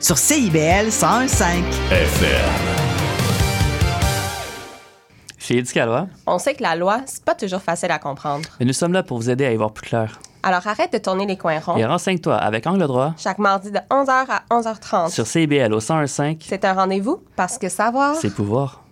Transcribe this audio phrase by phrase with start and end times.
[0.00, 1.62] sur CIBL 101.5.
[1.90, 2.30] FM.
[5.38, 8.46] Chez Éducalois, On sait que la loi, c'est pas toujours facile à comprendre.
[8.60, 10.18] mais nous sommes là pour vous aider à y voir plus clair.
[10.42, 11.78] Alors arrête de tourner les coins ronds.
[11.78, 15.10] Et renseigne-toi avec Angle droit Chaque mardi de 11h à 11h30.
[15.10, 18.14] sur CIBL au 101.5, C'est un rendez-vous parce que savoir.
[18.16, 18.82] c'est pouvoir.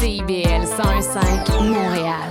[0.00, 2.30] CIBL 101.5 Montréal.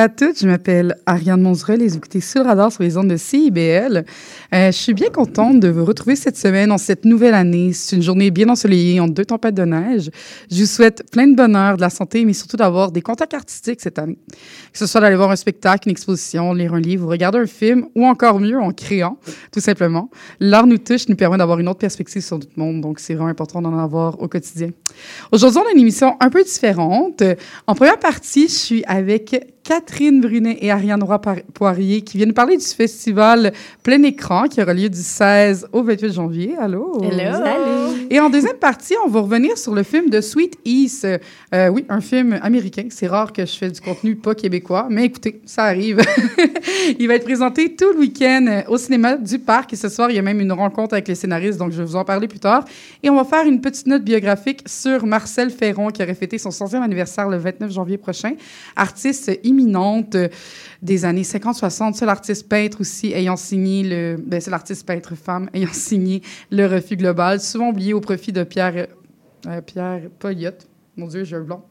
[0.00, 3.08] À toutes, je m'appelle Ariane Monzerel et vous écoutez sur le radar sur les ondes
[3.08, 4.06] de CIBL.
[4.54, 7.74] Euh, je suis bien contente de vous retrouver cette semaine en cette nouvelle année.
[7.74, 10.10] C'est une journée bien ensoleillée entre deux tempêtes de neige.
[10.50, 13.82] Je vous souhaite plein de bonheur, de la santé, mais surtout d'avoir des contacts artistiques
[13.82, 14.16] cette année.
[14.72, 17.86] Que ce soit d'aller voir un spectacle, une exposition, lire un livre, regarder un film,
[17.94, 19.18] ou encore mieux en créant,
[19.52, 20.08] tout simplement.
[20.40, 23.28] L'art nous touche, nous permet d'avoir une autre perspective sur notre monde, donc c'est vraiment
[23.28, 24.70] important d'en avoir au quotidien.
[25.30, 27.22] Aujourd'hui, on a une émission un peu différente.
[27.66, 32.64] En première partie, je suis avec Catherine Brunet et Ariane Roy-Poirier qui viennent parler du
[32.64, 36.56] festival Plein Écran qui aura lieu du 16 au 28 janvier.
[36.58, 36.98] Allô?
[37.02, 37.94] Hello.
[38.10, 41.06] Et en deuxième partie, on va revenir sur le film de Sweet East.
[41.54, 42.86] Euh, oui, un film américain.
[42.90, 46.00] C'est rare que je fais du contenu pas québécois, mais écoutez, ça arrive.
[46.98, 50.16] il va être présenté tout le week-end au cinéma du Parc et ce soir, il
[50.16, 52.40] y a même une rencontre avec les scénaristes, donc je vais vous en parler plus
[52.40, 52.64] tard.
[53.02, 56.50] Et on va faire une petite note biographique sur Marcel Ferron qui aurait fêté son
[56.50, 58.32] 100e anniversaire le 29 janvier prochain.
[58.74, 60.16] Artiste imminente
[60.82, 61.94] des années 50-60.
[61.94, 64.16] C'est l'artiste peintre aussi ayant signé le...
[64.24, 68.44] Ben, c'est l'artiste peintre femme ayant signé le refus global, souvent oublié au profit de
[68.44, 68.86] Pierre...
[69.46, 70.02] Euh, Pierre.
[70.96, 71.64] Mon Dieu, j'ai un blanc.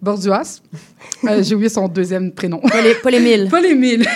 [0.00, 0.60] Borduas.
[1.24, 2.60] Euh, j'ai oublié son deuxième prénom.
[3.02, 3.48] Paul Émile.
[3.50, 4.06] Paul Émile.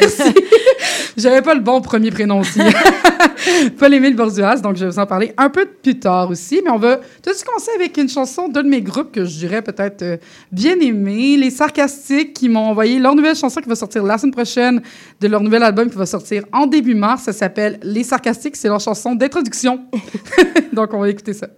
[1.16, 2.60] J'avais pas le bon premier prénom aussi.
[3.78, 6.70] Paul Émile Borduas, donc je vais vous en parler un peu plus tard aussi, mais
[6.70, 9.38] on va tout de suite commencer avec une chanson d'un de mes groupes que je
[9.38, 10.16] dirais peut-être euh,
[10.50, 14.32] bien aimé, les Sarcastiques, qui m'ont envoyé leur nouvelle chanson qui va sortir la semaine
[14.32, 14.82] prochaine
[15.20, 17.24] de leur nouvel album qui va sortir en début mars.
[17.24, 19.80] Ça s'appelle Les Sarcastiques, c'est leur chanson d'introduction.
[20.72, 21.48] donc on va écouter ça.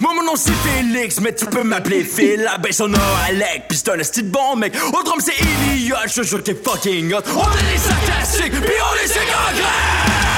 [0.00, 2.98] Moi mon nom c'est Félix, mais tu peux m'appeler Phil La baisse on a
[3.28, 5.32] Alec, pis c'est un bon mec Au c'est
[6.08, 10.35] je te jure t'es fucking hot On est les sarcastiques, pis on est ses congrès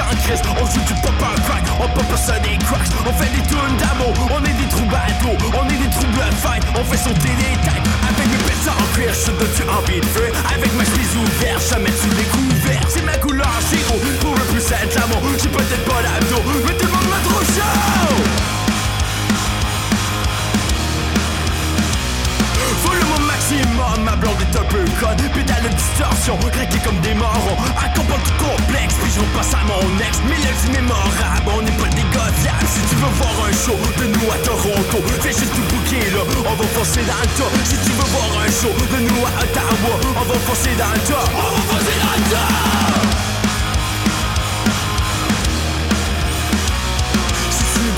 [0.00, 2.88] on joue du pop un crack, on pop ça des cracks.
[3.06, 6.84] On fait des tunes d'amour, on est des troubadours On est des troubles fight, on
[6.84, 7.86] fait sauter des têtes.
[8.04, 11.78] Avec mes pets en cuir, je te envie de feu Avec ma chemise ouverte, je
[11.78, 16.02] mets sous découvert C'est ma couleur zéro, pour le plus être l'amour J'ai peut-être pas
[16.02, 16.95] l'abdo, mais
[23.56, 25.16] maximum, ma blonde est un peu conne.
[25.34, 27.56] Pédale de distorsion, craqué comme des morons.
[27.76, 30.16] Accompagne tout complexe, puis je repasse à mon ex.
[30.64, 34.30] Du mémorable, on n'est pas des godables Si tu veux voir un show de nous
[34.32, 34.98] à Toronto.
[35.20, 37.52] Fais juste tout bouquet là, on va foncer dans le tas.
[37.64, 41.00] Si tu veux voir un show de nous à Ottawa On va foncer dans le
[41.00, 42.75] tas, on va foncer dans le tas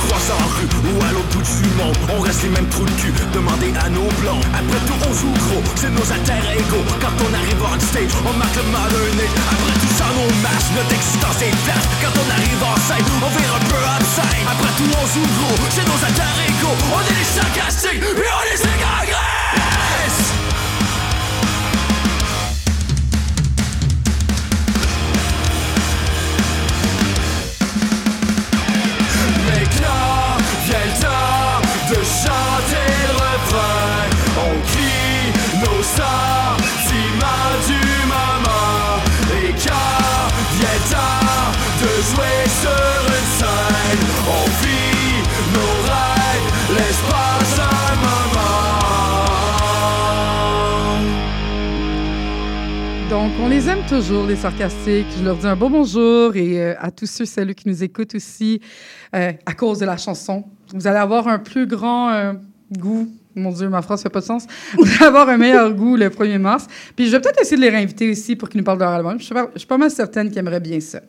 [0.09, 2.97] Croises en rue ou à l'autre bout du monde On reste les mêmes trous de
[2.97, 6.81] cul, demandez à nos blancs Après tout on joue gros, c'est nos alter ego.
[6.97, 10.95] Quand on arrive on stage, on marque le age Après tout sans nos masques, notre
[10.97, 14.89] existence est flash Quand on arrive en scène, on vire un peu upside Après tout
[14.97, 16.73] on joue gros, c'est nos alter ego.
[16.89, 20.48] On est les sarcastiques, et on est les gangresses
[53.41, 55.07] on les aime toujours, les sarcastiques.
[55.19, 58.15] Je leur dis un beau bonjour et euh, à tous ceux, celles qui nous écoutent
[58.15, 58.61] aussi
[59.15, 60.45] euh, à cause de la chanson.
[60.75, 62.33] Vous allez avoir un plus grand euh,
[62.77, 63.09] goût.
[63.35, 64.47] Mon Dieu, ma phrase fait pas de sens.
[64.77, 66.67] Vous allez avoir un meilleur goût le 1er mars.
[66.97, 68.93] Puis je vais peut-être essayer de les réinviter aussi pour qu'ils nous parlent de leur
[68.93, 69.19] album.
[69.19, 71.01] Je suis je suis pas mal certaine qu'ils aimeraient bien ça.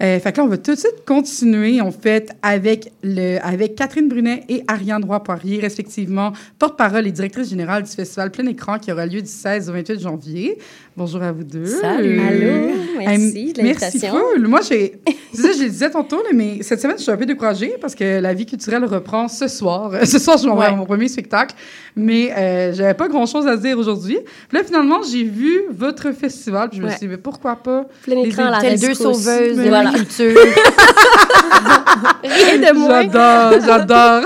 [0.00, 3.74] Euh, fait que là, on va tout de suite continuer, en fait, avec, le, avec
[3.74, 8.92] Catherine Brunet et Ariane Roy-Poirier, respectivement, porte-parole et directrice générale du festival Plein Écran qui
[8.92, 10.58] aura lieu du 16 au 28 janvier.
[10.96, 11.64] Bonjour à vous deux.
[11.66, 12.20] Salut.
[12.20, 14.46] Allô, merci de Euh, Merci full.
[14.48, 14.94] Moi, j'ai.
[15.32, 17.74] c'est ça, je le disais tantôt, là, mais cette semaine, je suis un peu découragée
[17.80, 19.92] parce que la vie culturelle reprend ce soir.
[20.04, 20.76] Ce soir, je vais voir Ouais.
[20.76, 21.54] mon premier spectacle,
[21.94, 24.18] mais euh, j'avais pas grand-chose à dire aujourd'hui.
[24.48, 27.84] Puis là, finalement, j'ai vu votre festival, puis je me suis dit, mais pourquoi pas?
[28.02, 29.87] Plein Les écran à la deux sauveuses de Voilà.
[29.92, 30.40] La culture.
[32.22, 33.02] Rien de moins.
[33.02, 34.24] J'adore, j'adore.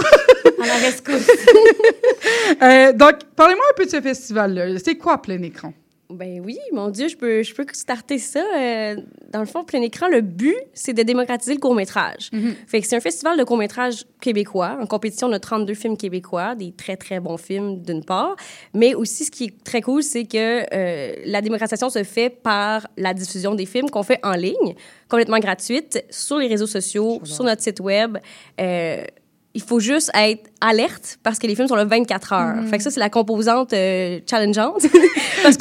[0.63, 1.31] à la rescousse.
[2.63, 4.79] Euh, donc, parlez-moi un peu de ce festival-là.
[4.85, 5.73] C'est quoi plein écran?
[6.13, 8.45] Ben oui, mon Dieu, je peux, je peux starter ça.
[8.57, 8.97] Euh,
[9.31, 12.31] dans le fond, plein écran, le but, c'est de démocratiser le court-métrage.
[12.67, 14.77] Fait que c'est un festival de court-métrage québécois.
[14.81, 18.37] En compétition, on a 32 films québécois, des très, très bons films, d'une part.
[18.75, 22.87] Mais aussi, ce qui est très cool, c'est que euh, la démocratisation se fait par
[22.97, 24.75] la diffusion des films qu'on fait en ligne,
[25.09, 28.19] complètement gratuite, sur les réseaux sociaux, sur notre site web.
[28.61, 29.05] Euh,
[29.55, 32.55] il faut juste être alerte parce que les films sont là 24 heures.
[32.71, 34.83] Fait que ça, c'est la composante euh, challengeante.
[35.43, 35.57] parce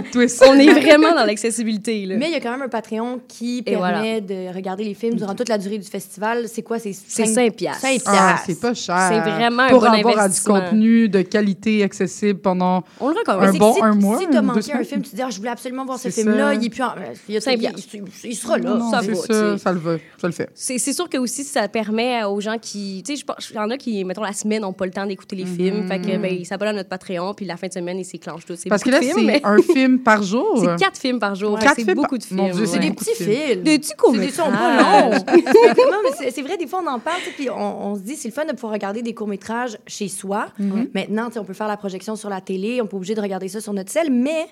[0.00, 0.44] petite twist.
[0.48, 2.06] on est vraiment dans l'accessibilité.
[2.16, 5.14] Mais il y a quand même un Patreon qui Et permet de regarder les films
[5.16, 6.46] durant toute la durée du festival.
[6.48, 6.78] C'est quoi?
[6.78, 7.86] C'est C'est cinq- 5 piastres.
[8.06, 9.10] Ah, c'est pas cher.
[9.10, 10.60] C'est vraiment un Pour bon avoir du investissement.
[10.60, 14.42] contenu de qualité accessible pendant On le un bon que si, un mois, Si t'as
[14.42, 16.64] manqué un film, tu te dis, ah, je voulais absolument voir ce C'est film-là, il
[16.64, 16.92] est plus en...
[17.28, 17.78] il, y a- Cinq il- piastres.
[18.24, 18.74] il- sera là.
[18.74, 20.48] Non, ça va, ça, ça le va, ça le fait.
[20.54, 23.58] C'est sûr que aussi ça permet aux gens qui, tu sais, je pense, il y
[23.58, 26.16] en a qui, mettons la semaine, n'ont pas le temps d'écouter les films, fait que
[26.18, 28.64] ben ils s'abonnent à notre Patreon, puis la fin de semaine ils s'éclenchent tous.
[28.68, 30.58] Parce que là, c'est mais un film par jour.
[30.62, 31.58] c'est quatre films par jour.
[31.58, 32.40] Quatre c'est films beaucoup de films.
[32.40, 32.88] Mon Dieu, C'est Ouais.
[32.88, 33.32] des petits de films.
[33.32, 33.62] films.
[33.62, 35.10] Des petits C'est des sont pas longs.
[35.90, 38.28] non, mais c'est- vrai, des fois, on en parle, puis on, on se dit, c'est
[38.28, 40.46] le fun de pouvoir regarder des courts-métrages chez soi.
[40.60, 40.88] Mm-hmm.
[40.94, 43.60] Maintenant, on peut faire la projection sur la télé, on peut obligé de regarder ça
[43.60, 44.46] sur notre selle, mais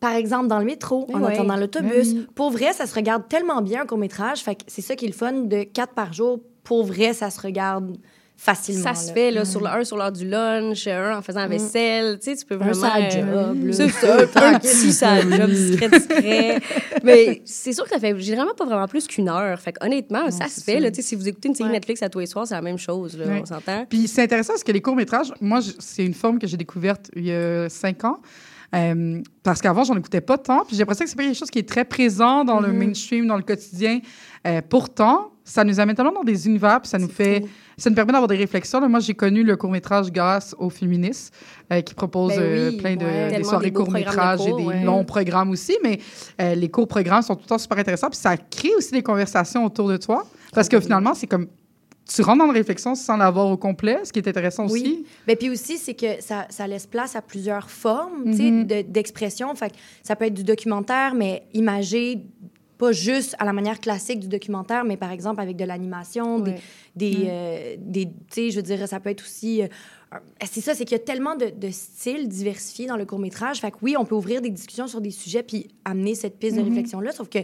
[0.00, 1.32] par exemple, dans le métro, en Ouais.
[1.32, 2.26] attendant l'autobus, Ben oui.
[2.34, 4.40] pour vrai, ça se regarde tellement bien, un court-métrage.
[4.40, 6.40] Fait que c'est ça qui est le fun de quatre par jour.
[6.62, 7.96] Pour vrai, ça se regarde
[8.36, 8.82] facilement.
[8.82, 11.46] Ça se fait là, sur le, un sur l'heure du lunch, un en faisant la
[11.48, 12.18] vaisselle.
[12.18, 12.94] Tu sais, tu peux Un vraiment.
[12.94, 13.72] side euh, job.
[13.72, 16.60] C'est ça, un petit side job discret, discret.
[17.02, 19.58] Mais c'est sûr que ça fait généralement pas vraiment plus qu'une heure.
[19.60, 20.80] Fait honnêtement, ça se fait.
[20.80, 21.74] Là, si vous écoutez une série Ouais.
[21.76, 23.16] Netflix à tous les soirs, c'est la même chose.
[23.16, 23.40] Là, Ouais.
[23.42, 23.86] On s'entend?
[23.88, 27.24] Puis c'est intéressant parce que les courts-métrages, moi, c'est une forme que j'ai découverte il
[27.26, 28.18] y a cinq ans.
[28.74, 30.64] Euh, parce qu'avant, j'en écoutais pas tant.
[30.64, 33.26] Puis j'ai l'impression que c'est pas quelque chose qui est très présent dans le mainstream,
[33.26, 34.00] dans le quotidien.
[34.46, 37.44] Euh, pourtant, ça nous amène tellement dans des univers, puis ça nous fait,
[37.76, 38.80] ça nous permet d'avoir des réflexions.
[38.80, 38.88] là.
[38.88, 41.34] Moi, j'ai connu le court-métrage grâce aux féministes,
[41.72, 43.36] euh, qui propose Ben euh, plein de ouais.
[43.38, 44.82] des soirées de et des ouais.
[44.84, 45.76] longs programmes aussi.
[45.82, 45.98] Mais
[46.40, 48.10] euh, les courts-programmes sont tout le temps super intéressants.
[48.10, 50.24] Puis ça crée aussi des conversations autour de toi.
[50.52, 51.48] Parce que finalement, c'est comme
[52.06, 54.80] tu rentres dans la réflexion sans l'avoir au complet, ce qui est intéressant Oui.
[54.82, 55.06] aussi.
[55.26, 58.66] Ben, puis aussi, c'est que ça, ça laisse place à plusieurs formes Mhm.
[58.66, 59.54] de- d'expression.
[60.02, 62.20] Ça peut être du documentaire, mais imagé
[62.78, 66.54] pas juste à la manière classique du documentaire, mais par exemple avec de l'animation, des,
[66.96, 69.62] des, euh, des- tu sais, je veux dire, ça peut être aussi...
[69.62, 69.66] euh,
[70.44, 73.60] c'est ça, c'est qu'il y a tellement de, de styles diversifiés dans le court-métrage.
[73.60, 76.56] Fait que oui, on peut ouvrir des discussions sur des sujets puis amener cette piste
[76.56, 77.38] de réflexion-là, sauf que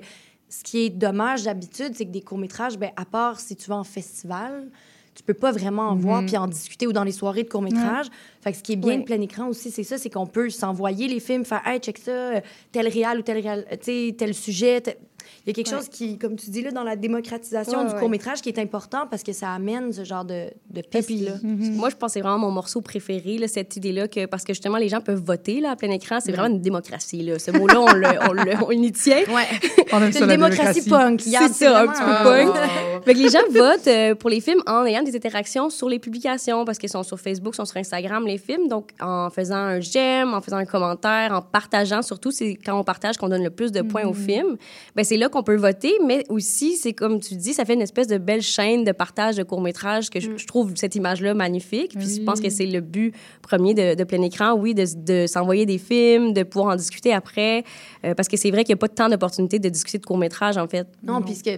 [0.48, 3.76] ce qui est dommage d'habitude, c'est que des courts-métrages, ben, à part si tu vas
[3.76, 4.68] en festival,
[5.14, 8.06] tu peux pas vraiment en voir puis en discuter ou dans les soirées de court-métrage.
[8.40, 10.48] Fait que ce qui est bien de plein écran aussi, c'est ça, c'est qu'on peut
[10.50, 12.40] s'envoyer les films, faire «Hey, check ça, euh,
[12.72, 14.80] tel réal ou tel réal, tu sais, tel sujet.
[14.80, 14.96] tel-
[15.46, 15.76] Il y a quelque Ouais.
[15.76, 17.98] chose qui, comme tu dis, là, dans la démocratisation Ouais, du ouais.
[18.00, 21.32] court-métrage qui est important parce que ça amène ce genre de, de pistes-là.
[21.42, 24.52] Moi, je pense que c'est vraiment mon morceau préféré, là, cette idée-là, que, parce que
[24.52, 26.18] justement, les gens peuvent voter là, à plein écran.
[26.20, 27.22] C'est vraiment une démocratie.
[27.22, 27.38] Là.
[27.38, 29.22] Ce mot-là, on, le, on, le- on y tient.
[30.12, 31.20] C'est une démocratie punk.
[31.22, 32.54] C'est ça, un petit peu un- punk.
[33.04, 35.98] Fait que les gens votent euh, pour les films en ayant des interactions sur les
[35.98, 38.68] publications parce qu'ils sont sur Facebook, sont sur Instagram, les films.
[38.68, 42.84] Donc, en faisant un j'aime, en faisant un commentaire, en partageant, surtout, c'est quand on
[42.84, 44.56] partage qu'on donne le plus de points au film.
[44.94, 47.82] Ben, c'est là qu'on peut voter, mais aussi, c'est comme tu dis, ça fait une
[47.82, 51.96] espèce de belle chaîne de partage de courts-métrages que je, je trouve cette image-là magnifique.
[51.98, 53.12] Puis, je pense que c'est le but
[53.42, 57.12] premier de, de plein écran, oui, de, de s'envoyer des films, de pouvoir en discuter
[57.12, 57.64] après.
[58.04, 60.58] euh, parce que c'est vrai qu'il n'y a pas tant d'opportunités de discuter de courts-métrages,
[60.58, 60.86] en fait.
[61.02, 61.50] Non, puisque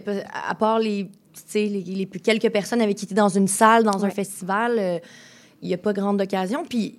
[0.51, 1.11] à part les,
[1.55, 4.99] les, les plus quelques personnes avec qui tu dans une salle, dans un festival, euh,
[5.61, 6.65] il n'y a pas grande occasion.
[6.67, 6.95] Puis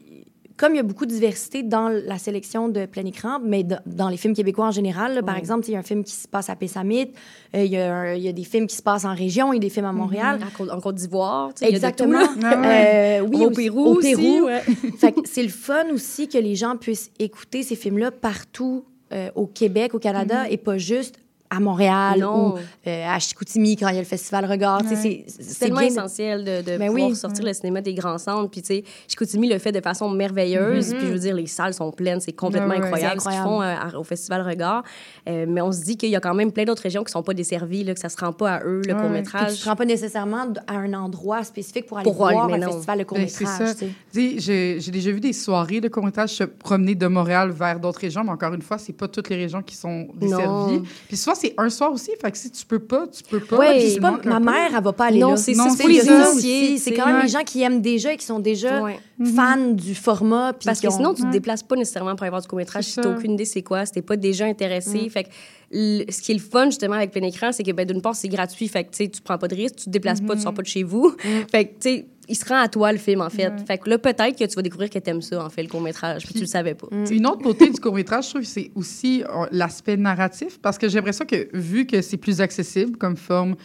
[0.58, 4.10] comme il y a beaucoup de diversité dans la sélection de plein écran, mais dans
[4.10, 6.28] les films québécois en général, là, par exemple, il y a un film qui se
[6.28, 7.12] passe à Pessamit,
[7.56, 9.62] euh, il y, a y des films qui se passent en région, il y a
[9.62, 10.40] des films à Montréal.
[10.46, 12.20] À Côte- en Côte d'Ivoire, y a de tout, Exactement.
[12.20, 12.28] là.
[12.44, 12.66] Ah.
[12.66, 14.00] Euh, oui, au Pérou Au
[14.46, 14.62] ouais.
[15.26, 19.94] c'est le fun aussi que les gens puissent écouter ces films-là partout euh, au Québec,
[19.94, 21.20] au Canada, et pas juste
[21.50, 22.56] à Montréal Non.
[22.56, 22.58] ou
[22.88, 24.82] euh, à Chicoutimi quand il y a le festival Regard.
[24.84, 25.24] Ouais.
[25.28, 27.16] C'est tellement bien- essentiel de, de Ben pouvoir oui.
[27.16, 28.50] sortir le cinéma des grands centres.
[28.50, 30.92] Puis, tu sais, Chicoutimi le fait de façon merveilleuse.
[30.94, 30.98] Mhm.
[30.98, 32.20] Puis, je veux dire, les salles sont pleines.
[32.22, 34.84] C'est complètement Ouais, incroyable, ce qu'ils font euh, au Festival Regard.
[35.30, 37.22] Euh, mais on se dit qu'il y a quand même plein d'autres régions qui sont
[37.24, 39.60] pas desservies, là, que ça se rend pas à eux, le Ouais, Puis tu court-métrage.
[39.60, 42.72] te rends pas nécessairement à un endroit spécifique pour aller Pour voir, un non.
[42.72, 43.76] festival de Ben, c'est court-métrage.
[43.76, 43.86] ça.
[44.14, 48.32] J'ai déjà vu des soirées de court-métrage se promener de Montréal vers d'autres régions, mais
[48.32, 50.78] encore une fois, c'est pas toutes les régions qui sont desservies.
[50.80, 50.84] Non.
[51.08, 53.58] Puis souvent, c'est un soir aussi, fait que si tu peux pas, tu peux pas.
[53.58, 54.46] Ouais, puis c'est pas, ma peu.
[54.46, 55.38] mère, elle va pas aller Non, là.
[55.38, 56.80] c'est Non, c'est les aussi.
[56.80, 57.24] C'est quand même Ouais.
[57.24, 58.98] les gens qui aiment déjà et qui sont déjà Ouais.
[59.36, 60.54] fans du format.
[60.66, 62.90] Parce que ont- sinon, tu te déplaces pas nécessairement pour aller voir du court-métrage C'est
[62.92, 63.20] si tu n'as ça.
[63.20, 65.10] aucune idée c'est quoi, si tu pas déjà intéressé.
[65.10, 65.30] Fait que
[65.72, 68.16] le- ce qui est le fun, justement, avec plein écran, c'est que, ben, d'une part,
[68.16, 68.68] c'est gratuit.
[68.68, 70.68] Fait que, tu prends pas de risque, tu te déplaces pas, tu sors pas de
[70.68, 71.14] chez vous.
[71.52, 73.52] Fait que, tu sais, il se rend à toi, le film, en fait.
[73.68, 76.24] Fait que là, peut-être que tu vas découvrir que t'aimes ça, en fait, le court-métrage,
[76.26, 76.88] puis tu le savais pas.
[77.12, 80.96] Une autre beauté du court-métrage, je trouve, c'est aussi euh, l'aspect narratif, parce que j'ai
[80.98, 83.56] l'impression que, vu que c'est plus accessible comme forme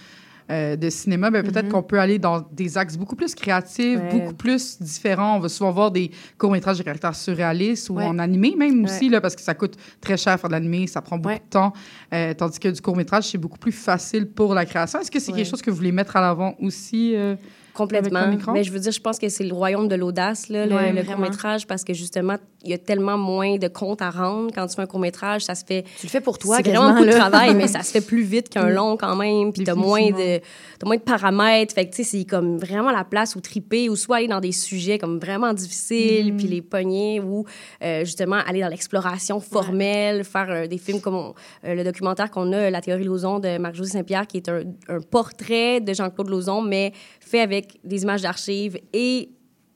[0.50, 4.08] euh, de cinéma, ben, peut-être qu'on peut aller dans des axes beaucoup plus créatifs, Ouais.
[4.10, 5.36] beaucoup plus différents.
[5.36, 8.04] On va souvent voir des courts-métrages de caractère surréaliste ou Ouais.
[8.04, 11.02] en animé même aussi, là, parce que ça coûte très cher faire de l'animé, ça
[11.02, 11.74] prend beaucoup de temps,
[12.14, 14.98] euh, tandis que du court-métrage, c'est beaucoup plus facile pour la création.
[15.00, 17.14] Est-ce que c'est quelque chose que vous voulez mettre à l'avant aussi?
[17.14, 17.36] euh,
[17.78, 18.52] Complètement.
[18.52, 20.92] Mais je veux dire, je pense que c'est le royaume de l'audace, là, le- Ouais,
[20.92, 22.36] le, court-métrage, parce que justement,
[22.68, 25.42] il y a tellement moins de comptes à rendre quand tu fais un court-métrage.
[25.44, 25.84] Ça se fait.
[25.98, 28.22] Tu le fais pour toi, C'est vraiment beaucoup de travail, mais ça se fait plus
[28.22, 29.52] vite qu'un long quand même.
[29.52, 30.38] Puis t'as moins, de,
[30.78, 31.74] t'as moins de paramètres.
[31.74, 34.40] Fait que, tu sais, c'est comme vraiment la place où triper, ou soit aller dans
[34.40, 37.44] des sujets comme vraiment difficiles, puis les pogner, ou
[37.82, 41.34] euh, justement aller dans l'exploration formelle, faire euh, des films comme on-
[41.64, 45.00] euh, le documentaire qu'on a, La théorie Lauzon de Marc-José Saint-Pierre, qui est un, un
[45.00, 49.30] portrait de Jean-Claude Lauzon, mais fait avec des images d'archives et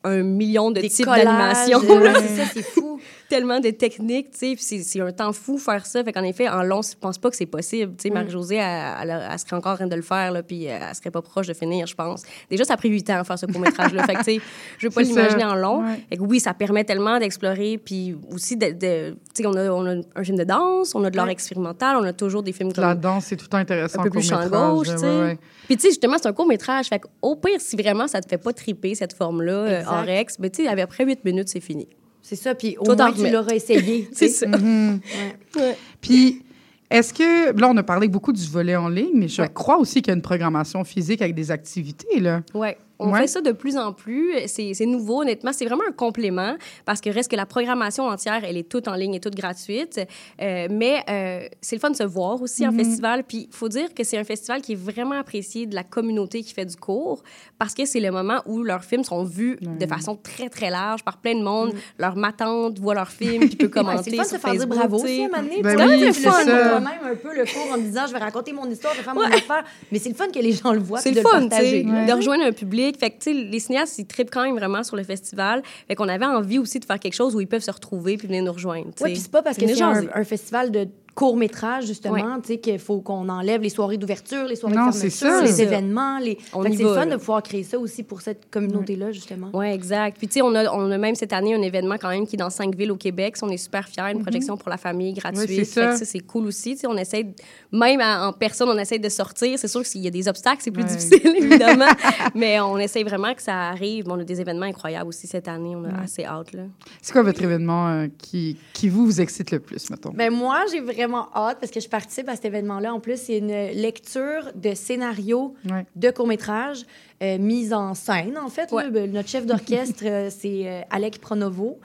[0.04, 1.78] un million de Des types collages, d'animation.
[1.80, 3.00] ouais, c'est ça, c'est fou.
[3.28, 6.04] tellement de techniques, tu sais, c'est- un temps fou faire ça.
[6.04, 7.94] Fait qu'en effet, en long, je pense pas que c'est possible.
[7.96, 10.68] Tu sais, Marie-Josée, elle, elle- elle serait encore en train de le faire, là, puis
[10.68, 12.24] euh, elle serait pas proche de finir, je pense.
[12.50, 14.02] Déjà, ça a pris huit ans à faire ce court-métrage-là.
[14.06, 14.40] fait que, tu sais,
[14.78, 15.82] je veux pas l'imaginer en long.
[15.82, 16.00] Ouais.
[16.10, 18.66] Fait que oui, ça permet tellement d'explorer, puis aussi de...
[18.72, 21.26] de- tu sais, on a, on a un film de danse, on a de l'art
[21.26, 21.32] Ouais.
[21.32, 22.84] expérimental, on a toujours des films comme...
[22.84, 24.00] La danse, c'est tout le temps intéressant.
[24.00, 25.38] un peu en plus court-métrage, gauche, tu sais.
[25.66, 26.88] Puis, tu sais, justement, c'est un court-métrage.
[26.88, 29.52] Fait qu'au pire, si vraiment ça te fait pas triper, cette forme-là,
[30.00, 30.10] Exact.
[30.10, 31.88] en Rex, ben, tu sais, après huit minutes, c'est fini.
[32.20, 34.08] C'est ça, puis au Toi, t'en moins, tu l'auras essayé.
[34.12, 34.46] C'est ça.
[34.48, 35.76] Ouais.
[36.00, 36.42] Puis,
[36.90, 37.58] est-ce que.
[37.58, 39.50] Là, on a parlé beaucoup du volet en ligne, mais je Ouais.
[39.52, 42.42] crois aussi qu'il y a une programmation physique avec des activités, là.
[42.54, 42.76] Ouais.
[43.02, 43.20] On Ouais.
[43.22, 44.32] fait ça de plus en plus.
[44.46, 45.52] C'est c'est nouveau, honnêtement.
[45.52, 46.54] C'est vraiment un complément
[46.84, 50.00] parce que reste que la programmation entière, elle est toute en ligne et toute gratuite.
[50.40, 53.24] Euh, mais euh, c'est le fun de se voir aussi en festival.
[53.24, 56.42] Puis il faut dire que c'est un festival qui est vraiment apprécié de la communauté
[56.42, 57.22] qui fait du cours
[57.58, 61.02] parce que c'est le moment où leurs films sont vus de façon très, très large
[61.04, 61.72] par plein de monde.
[61.98, 64.52] Leur matante voit leurs films puis peut Ouais, commenter c'est le fun de se faire
[64.52, 65.28] dire bravo aussi, à.
[65.28, 66.44] Ben Tu sais, oui, le c'est fais ça.
[66.44, 69.04] toi-même un peu le cours en me disant, je vais raconter mon histoire, je vais
[69.04, 69.64] faire mon affaire.
[69.90, 71.48] Mais c'est le fun que les gens le voient C'est le de fun, le sais,
[71.48, 71.82] partager.
[71.84, 72.91] de rejoindre un public.
[72.96, 75.62] Fait que, les cinéastes, ils trippent quand même vraiment sur le festival.
[75.88, 78.28] Fait qu'on avait envie aussi de faire quelque chose où ils peuvent se retrouver puis
[78.28, 78.90] venir nous rejoindre.
[79.00, 82.58] Oui, puis c'est pas parce que c'est un, un festival de court-métrage, justement, tu sais,
[82.58, 85.62] qu'il faut qu'on enlève les soirées d'ouverture, les soirées Non, de fermeture, les C'est ça.
[85.64, 86.18] événements.
[86.18, 86.38] Les...
[86.40, 87.06] C'est fun là.
[87.06, 89.50] de pouvoir créer ça aussi pour cette communauté-là, justement.
[89.52, 90.16] Oui, exact.
[90.18, 92.36] Puis, tu sais, on a, on a même cette année un événement quand même qui
[92.36, 93.36] est dans cinq villes au Québec.
[93.42, 94.12] On est super fiers.
[94.12, 95.48] Une projection pour la famille gratuite.
[95.48, 95.96] Oui, c'est Fait que ça.
[95.98, 96.72] ça, c'est cool aussi.
[96.74, 97.26] Tu sais, on essaie,
[97.72, 99.58] même en en personne, on essaie de sortir.
[99.58, 100.88] C'est sûr qu'il y a des obstacles, c'est plus Ouais.
[100.88, 101.86] difficile, évidemment.
[102.34, 104.04] Mais on essaie vraiment que ça arrive.
[104.08, 105.74] On a des événements incroyables aussi cette année.
[105.76, 106.62] On a assez hâte, là.
[107.00, 110.10] C'est quoi votre événement euh, qui, qui vous, vous excite le plus, mettons?
[110.14, 111.01] Ben moi, j'ai vraiment
[111.34, 112.92] hâte parce que je participe à cet événement-là.
[112.94, 115.84] En plus, c'est une lecture de scénarios Ouais.
[115.96, 116.84] de court-métrage
[117.22, 118.70] euh, mise en scène, en fait.
[118.72, 118.90] Ouais.
[118.90, 121.78] Ben, notre chef d'orchestre, euh, c'est euh, Alec Pronovo.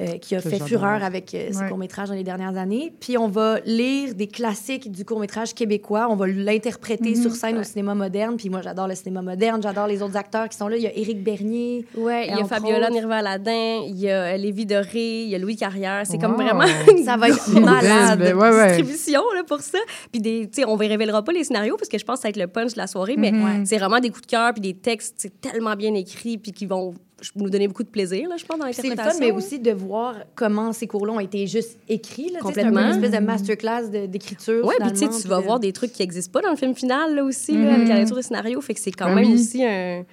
[0.00, 1.68] Euh, qui a Que fait fureur avec euh, ses Ouais.
[1.68, 2.92] courts-métrages dans les dernières années.
[3.00, 6.06] Puis on va lire des classiques du court-métrage québécois.
[6.10, 7.22] On va l'interpréter Mhm.
[7.22, 8.36] sur scène au cinéma moderne.
[8.36, 9.62] Puis moi, j'adore le cinéma moderne.
[9.62, 10.76] J'adore les autres acteurs qui sont là.
[10.76, 11.86] Il y a Éric Bernier.
[11.96, 12.92] Ouais, il y a Fabiola autres.
[12.92, 16.02] Nirva-Aladin, il y a Lévi Doré, il y a Louis Carrière.
[16.06, 16.64] C'est comme vraiment
[17.04, 18.18] Ça va être malade.
[18.18, 18.76] belle, ouais, ouais.
[18.76, 19.78] distribution là, pour ça.
[20.12, 22.22] Puis des, tu sais, on ne révélera pas les scénarios parce que je pense que
[22.22, 23.64] ça va être le punch de la soirée, mais Mhm.
[23.66, 26.66] c'est vraiment des coups de cœur puis des textes c'est tellement bien écrits puis qui
[26.66, 26.94] vont
[27.34, 29.20] nous donner beaucoup de plaisir, là, je pense, dans Puis C'est le l'interprétation.
[29.26, 32.24] fun, mais aussi de voir comment ces cours-là ont été juste écrits.
[32.24, 32.28] là.
[32.28, 32.80] Sais, C'est Complètement.
[32.80, 34.64] une espèce de masterclass de- d'écriture.
[34.66, 36.42] Oui, puis tu sais, finalement, tu puis vas de- voir des trucs qui n'existent pas
[36.42, 37.74] dans le film final, là aussi, là, Mhm.
[37.74, 38.60] avec la lecture de scénario.
[38.60, 40.04] Fait que c'est quand Ben même aussi un,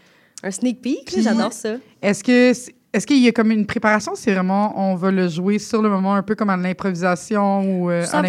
[0.43, 1.13] un sneak peek.
[1.19, 1.75] J'adore ça.
[2.01, 2.53] Est-ce que
[2.95, 4.13] est-ce qu'il y a comme une préparation?
[4.15, 7.89] C'est vraiment, on va le jouer sur le moment, un peu comme à l'improvisation ou
[7.89, 8.21] euh, Ça à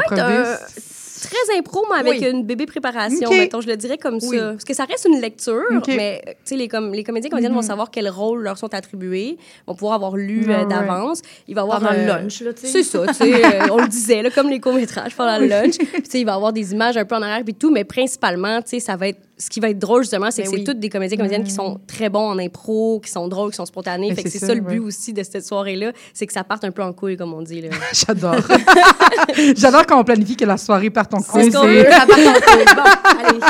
[1.25, 2.31] très impro, mais avec Oui.
[2.31, 3.37] une bébé préparation, Ok.
[3.37, 4.39] mettons, je le dirais comme Oui.
[4.39, 4.51] ça.
[4.53, 5.89] Parce que ça reste une lecture, Ok.
[5.89, 9.95] mais les, com les comédiens comédiennes vont savoir quels rôles leur sont attribués, vont pouvoir
[9.95, 11.23] avoir lu euh, d'avance.
[11.49, 12.69] Il va y avoir Pendant le euh, lunch, là, tu sais.
[12.69, 15.77] C'est ça, tu sais, euh, on le disait, là, comme les courts-métrages pendant le lunch.
[15.79, 17.71] Puis, tu sais, il va y avoir des images un peu en arrière puis tout,
[17.71, 20.45] mais principalement, tu sais, ça va être ce qui va être drôle justement, c'est Ben
[20.45, 20.65] que c'est oui.
[20.65, 23.67] toutes des comédiens comédiennes qui sont très bons en impro, qui sont drôles, qui sont
[23.67, 24.09] spontanés.
[24.11, 24.75] Ben, fait que c'est c'est ça, ça, le ouais.
[24.75, 27.43] but aussi de cette soirée-là, c'est que ça parte un peu en couille comme on
[27.43, 27.63] dit.
[27.93, 28.37] J'adore.
[29.57, 31.51] J'adore quand on planifie que la soirée parte en C'est couille.
[31.53, 31.91] ce qu'on c'est- veut.
[31.91, 32.65] Ça part en couille.
[32.77, 33.41] Bon, allez.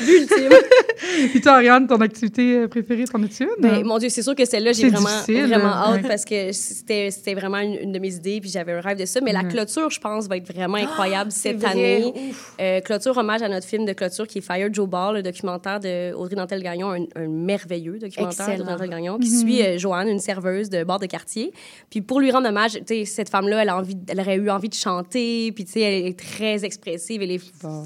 [0.00, 0.52] But ultime.
[1.30, 3.50] Puis toi, Ariane, ton activité euh, préférée, t'en as-tu une?
[3.60, 6.08] Ben, mon Dieu, c'est sûr que celle-là, j'ai vraiment, vraiment hein, hâte ouais.
[6.08, 9.04] parce que c'était c'était vraiment une, une de mes idées, puis j'avais un rêve de
[9.04, 9.20] ça.
[9.20, 12.14] Mais la clôture, je pense, va être vraiment incroyable cette vrai, année.
[12.60, 15.80] Euh, clôture, hommage à notre film de clôture qui est Fire Joe Ball, le documentaire
[15.80, 20.70] de Audrey Dantel-Gagnon, un, un merveilleux documentaire d'Audrey Dantel-Gagnon, qui suit euh, Joanne, une serveuse
[20.70, 21.52] de bord de quartier.
[21.90, 24.50] Puis pour lui rendre hommage, tu sais, cette femme-là, elle, a envie, elle aurait eu
[24.50, 27.42] envie de chanter, puis tu sais, elle est très expressive, elle est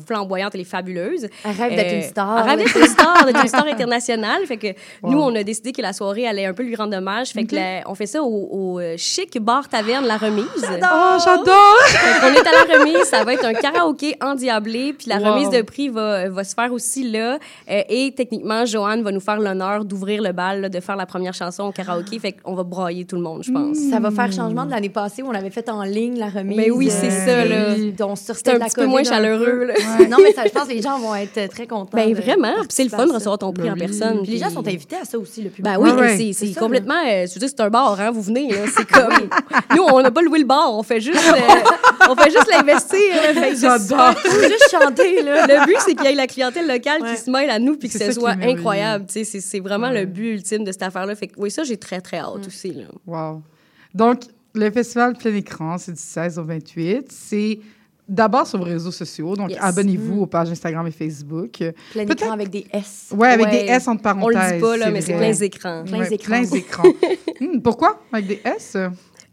[0.06, 1.28] flamboyante, elle est fabuleuse.
[1.44, 2.38] Elle rêve d'être Euh, une star.
[2.38, 4.46] Elle rêve d'être une star, d'être une star internationale.
[4.46, 4.68] Fait que
[5.02, 5.10] Wow.
[5.12, 7.28] nous, on a décidé que la soirée allait un peu lui rendre hommage.
[7.30, 10.44] Fait que la- on fait ça au, au, euh, chic bar taverne La Remise.
[10.62, 12.20] Oh, j'adore!
[12.20, 15.32] Qu'on est à la remise, ça va être un karaoké endiablé, puis la Wow.
[15.34, 17.38] remise de prix va, va se faire aussi là.
[17.70, 21.06] Euh, et techniquement, Joanne va nous faire l'honneur d'ouvrir le bal, là, de faire la
[21.06, 22.18] première chanson au karaoké.
[22.18, 23.76] Fait qu'on va broyer tout le monde, je pense.
[23.90, 26.56] Ça va faire changement de l'année passée où on avait fait en ligne la remise.
[26.56, 27.74] Mais oui, c'est ça, là.
[28.04, 29.64] On C'est sortait un la petit peu moins chaleureux, peu.
[29.66, 29.74] là.
[29.98, 30.06] Ouais.
[30.08, 31.96] Non, mais ça, je pense que les gens vont être très contents.
[31.96, 33.80] Ben de vraiment, puis c'est le fun de recevoir ton prix Ben en oui.
[33.80, 34.22] personne.
[34.22, 35.64] Puis les gens sont invités à ça aussi, le public.
[35.64, 36.94] Ben oui, Ouais, c'est- complètement.
[37.06, 38.50] euh, je veux dire, c'est un bar, hein, vous venez.
[38.50, 39.28] là, C'est comme.
[39.76, 42.98] Nous, on n'a pas loué le bar, on fait juste, euh, on fait juste l'investir.
[43.60, 44.14] J'adore.
[44.24, 45.46] Juste chanter, là.
[45.50, 47.14] Le but, c'est qu'il y ait la clientèle locale Ouais.
[47.14, 49.06] qui se mêle à nous puis que ce soit incroyable.
[49.06, 51.14] Tu sais, C'est c'est vraiment le but ultime de cette affaire-là.
[51.14, 52.72] Fait que oui, ça, j'ai très, très hâte aussi.
[52.72, 52.84] Là.
[53.06, 53.42] Wow.
[53.94, 54.20] Donc,
[54.54, 57.06] le festival plein écran, c'est du 16 au 28.
[57.10, 57.58] C'est
[58.10, 59.34] d'abord sur vos réseaux sociaux.
[59.36, 59.58] Donc, Yes.
[59.62, 61.62] abonnez-vous aux pages Instagram et Facebook.
[61.92, 63.12] Plein écran avec des S.
[63.16, 63.52] Ouais, avec Ouais.
[63.64, 64.50] des S entre On parenthèses.
[64.50, 65.84] le dit pas, là, mais c'est plein d'écrans.
[65.84, 66.82] Plein Ouais, plein écrans.
[67.40, 68.76] Hmm, pourquoi avec des S?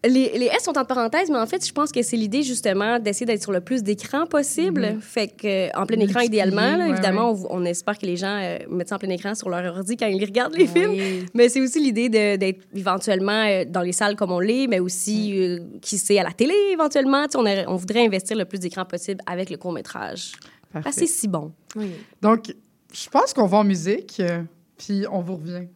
[0.07, 2.97] Les, les S sont entre parenthèses, mais en fait, je pense que c'est l'idée justement
[2.99, 4.97] d'essayer d'être sur le plus d'écrans possible.
[5.01, 8.39] Fait que en plein écran, idéalement, là, ouais, évidemment, On, on espère que les gens
[8.41, 11.25] euh, mettent ça en plein écran sur leur ordi quand ils regardent les films.
[11.33, 15.33] Mais c'est aussi l'idée d'être éventuellement euh, dans les salles comme on l'est, mais aussi,
[15.37, 17.25] euh, qui sait, à la télé éventuellement.
[17.35, 20.31] On, a- on voudrait investir le plus d'écrans possible avec le court-métrage.
[20.71, 20.89] Parfait.
[20.89, 21.51] Ah, c'est si bon.
[21.75, 21.87] Oui.
[22.21, 22.53] Donc,
[22.93, 24.41] je pense qu'on va en musique, euh,
[24.77, 25.67] puis on vous revient.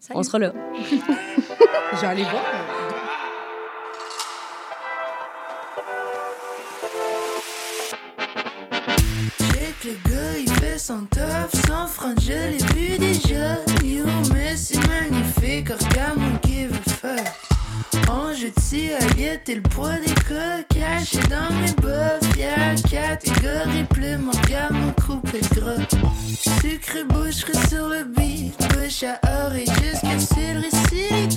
[0.00, 0.18] Salut.
[0.20, 0.52] On sera là.
[2.00, 2.42] J'allais voir.
[10.86, 13.56] Son taf sans frein, je l'ai vu déjà.
[13.82, 17.32] You, mais c'est magnifique, regarde mon qui veut faire.
[18.10, 22.36] Ange de alliette et le poids des coques caché dans mes bottes.
[22.36, 25.86] Y'a catégorie plume, regarde mon coupé de gras.
[26.60, 31.36] Sucre boucherie sur le beat, bouche à oreille jusqu'à sur le récit.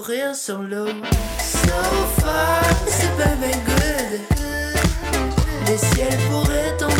[0.00, 0.86] courir sur l'eau.
[1.40, 1.70] So
[2.20, 4.20] far, c'est ben ben good.
[5.66, 6.97] Le ciel pourrait tomber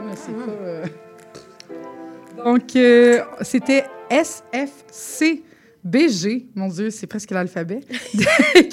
[0.00, 0.50] là, c'est pas...
[0.50, 0.84] euh.
[2.44, 5.42] Donc, euh, c'était SFCBG.
[6.54, 7.80] Mon Dieu, c'est presque l'alphabet.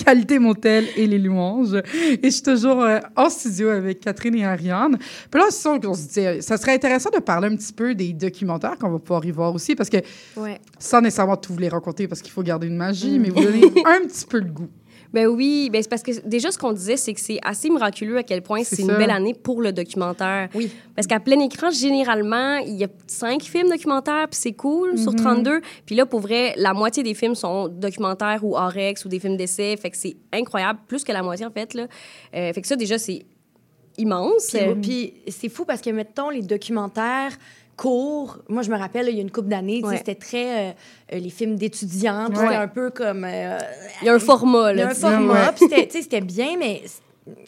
[0.06, 1.74] Qualité Motel et les louanges.
[1.76, 4.98] Et je suis toujours euh, en studio avec Catherine et Ariane.
[5.32, 5.48] Puis là,
[5.80, 8.92] qu'on se dit, euh, ça serait intéressant de parler un petit peu des documentaires qu'on
[8.92, 9.98] va pouvoir y voir aussi, parce que
[10.38, 10.60] Ouais.
[10.78, 13.62] sans nécessairement tous vous les raconter, parce qu'il faut garder une magie, mais vous donner
[13.86, 14.70] un petit peu le goût.
[15.16, 18.18] Ben oui, ben c'est parce que déjà, ce qu'on disait, c'est que c'est assez miraculeux
[18.18, 20.50] à quel point C'est une belle année pour le documentaire.
[20.54, 20.70] Oui.
[20.94, 24.98] Parce qu'à plein écran, généralement, il y a cinq films documentaires, puis c'est cool, Mhm.
[24.98, 25.62] sur 32.
[25.86, 29.38] Puis là, pour vrai, la moitié des films sont documentaires ou Orex ou des films
[29.38, 29.78] d'essai.
[29.78, 31.74] Fait que c'est incroyable, plus que la moitié, en fait.
[31.74, 31.84] Là.
[32.36, 33.26] Euh, fait que ça, déjà, c'est
[33.98, 34.54] immense.
[34.82, 37.32] Puis, puis c'est fou parce que, mettons, les documentaires
[37.76, 39.98] courts, moi, je me rappelle, là, il y a une couple d'années, Ouais.
[39.98, 40.70] c'était très...
[40.70, 40.74] euh,
[41.14, 42.36] euh, les films d'étudiants, Ouais.
[42.36, 43.24] c'était un peu comme...
[43.26, 43.58] euh,
[44.02, 44.92] Il y a un format, il y a là.
[44.92, 45.52] un format, Ouais.
[45.56, 46.82] puis c'était- tu sais, c'était bien, mais...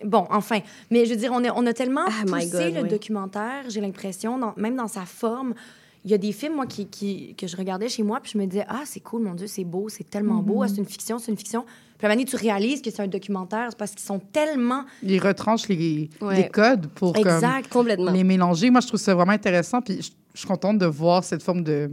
[0.03, 0.59] Bon, enfin.
[0.89, 2.89] Mais je veux dire, on a, on a tellement Ah, poussé God, le oui.
[2.89, 5.53] documentaire, j'ai l'impression, même dans sa forme.
[6.03, 8.37] Il y a des films, moi, qui, qui- que je regardais chez moi, puis je
[8.39, 10.85] me disais, ah, c'est cool, mon Dieu, c'est beau, c'est tellement beau, ah, c'est une
[10.85, 11.63] fiction, c'est une fiction.
[11.97, 14.19] Puis à un moment donné, tu réalises que c'est un documentaire, c'est parce qu'ils sont
[14.19, 14.85] tellement...
[15.01, 16.35] Ils retranchent les, Ouais.
[16.43, 17.67] les codes pour comme, Exact.
[17.71, 18.11] Complètement.
[18.11, 18.69] les mélanger.
[18.69, 19.81] Moi, je trouve ça vraiment intéressant.
[19.81, 21.89] Puis je, je suis contente de voir cette forme de,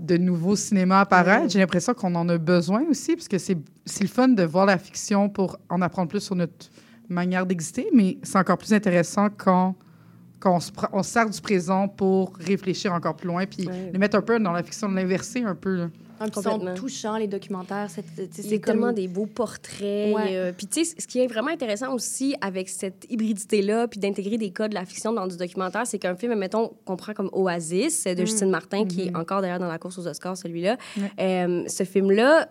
[0.00, 1.48] de nouveau cinéma apparaître.
[1.50, 3.56] J'ai l'impression qu'on en a besoin aussi, parce que c'est
[4.00, 6.68] le fun de voir la fiction pour en apprendre plus sur notre
[7.08, 9.76] manière d'exister, mais c'est encore plus intéressant quand,
[10.40, 13.90] quand on, se, on se sert du présent pour réfléchir encore plus loin, puis Ouais.
[13.92, 15.76] le mettre un peu dans la fiction, de l'inverser un peu.
[15.76, 15.90] là.
[16.20, 17.88] Ils sont touchants, les documentaires.
[17.90, 20.14] C'est tellement des beaux portraits.
[20.14, 20.36] Ouais.
[20.36, 24.38] euh, puis, tu sais, ce qui est vraiment intéressant aussi avec cette hybridité-là, puis d'intégrer
[24.38, 27.30] des codes de la fiction dans du documentaire, c'est qu'un film, mettons, qu'on prend comme
[27.32, 30.76] Oasis de Justine Martin, qui est encore d'ailleurs dans la course aux Oscars, celui-là.
[31.20, 32.48] Euh, ce film-là,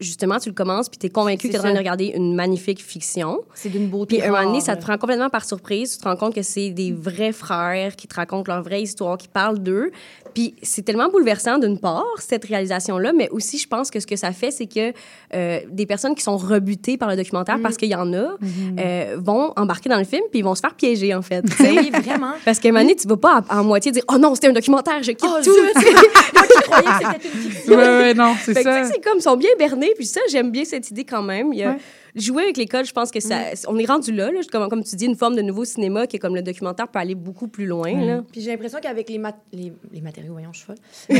[0.00, 2.12] justement, tu le commences, puis tu es convaincu que tu es en train de regarder
[2.14, 3.40] une magnifique fiction.
[3.54, 5.92] C'est d'une beauté Puis, un moment donné, ça te prend complètement par surprise.
[5.92, 9.16] Tu te rends compte que c'est des vrais frères qui te racontent leur vraie histoire,
[9.16, 9.90] qui parlent d'eux.
[10.34, 14.16] Puis, c'est tellement bouleversant, d'une part, cette réalisation-là, mais aussi, je pense que ce que
[14.16, 14.92] ça fait, c'est que
[15.34, 18.36] euh, des personnes qui sont rebutées par le documentaire, parce qu'il y en a,
[18.78, 21.44] euh, vont embarquer dans le film, puis ils vont se faire piéger, en fait.
[21.60, 22.32] Oui, vraiment.
[22.44, 24.48] Parce qu'à un moment donné, tu vas pas à, à moitié dire «Oh non, c'était
[24.48, 25.50] un documentaire, je quitte Oh, tout!
[26.62, 27.72] croyais que c'était une fiction.
[27.76, 28.84] Ouais, ouais, non, c'est ça.
[28.84, 31.52] sais, c'est comme, ils sont bien bernés, puis ça, j'aime bien cette idée quand même.
[31.52, 31.78] Il y a, Ouais.
[32.14, 33.36] Jouer avec les codes, je pense que ça,
[33.68, 36.16] on est rendu là, là, comme, comme tu dis, une forme de nouveau cinéma qui
[36.16, 37.92] est comme le documentaire peut aller beaucoup plus loin.
[37.92, 38.22] Là.
[38.32, 40.76] Puis j'ai l'impression qu'avec les, mat- les, les matériaux, voyons, je suis folle.
[41.10, 41.14] Euh,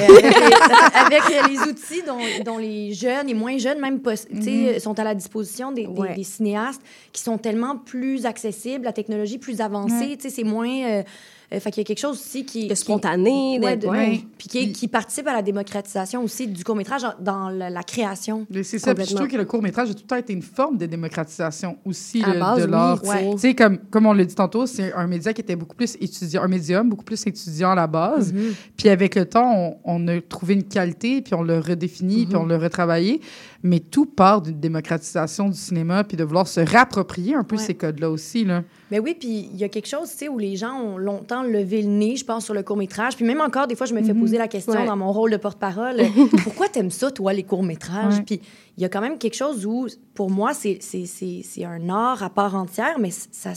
[0.95, 4.01] avec, les, avec les outils dont, dont les jeunes et moins jeunes, même,
[4.41, 6.15] sais, sont à la disposition des, des- Ouais.
[6.15, 6.81] des cinéastes
[7.13, 10.71] qui sont tellement plus accessibles, la technologie plus avancée, tu sais, c'est moins.
[10.83, 11.03] euh,
[11.53, 12.65] euh, fait qu'il y a quelque chose aussi qui.
[12.65, 14.21] De qui- spontané, Ouais, de- ouais.
[14.39, 18.47] Puis qui, qui participe à la démocratisation aussi du court-métrage dans la, la création.
[18.63, 18.95] C'est ça.
[18.95, 21.77] Puis je trouve que le court-métrage a tout le temps été une forme de démocratisation
[21.85, 23.01] aussi À là, base, de oui, l'art.
[23.03, 23.31] tu sais.
[23.33, 25.97] Tu sais, comme, comme on l'a dit tantôt, c'est un média qui était beaucoup plus
[26.01, 28.33] étudiant, un médium beaucoup plus étudiant à la base.
[28.33, 28.53] Mm-hmm.
[28.77, 32.37] Puis avec le temps, on, on a trouvé une qualité, puis on l'a redéfini, puis
[32.37, 33.21] on l'a retravaillé.
[33.69, 37.63] Mais tout part d'une démocratisation du cinéma, puis de vouloir se réapproprier un peu Ouais.
[37.63, 38.45] ces codes-là aussi.
[38.45, 38.63] Là.
[38.93, 41.43] Mais oui, puis il y a quelque chose, tu sais, où les gens ont longtemps
[41.43, 43.17] levé le nez, je pense, sur le court-métrage.
[43.17, 44.87] Puis même encore, des fois, je me fais poser la question Ouais.
[44.87, 45.97] dans mon rôle de porte-parole,
[46.45, 48.23] pourquoi t'aimes ça, toi, les courts-métrages?
[48.25, 48.41] Puis
[48.79, 50.79] il y a quand même quelque chose où, pour moi, c'est
[51.65, 53.51] un art à part entière, mais ça,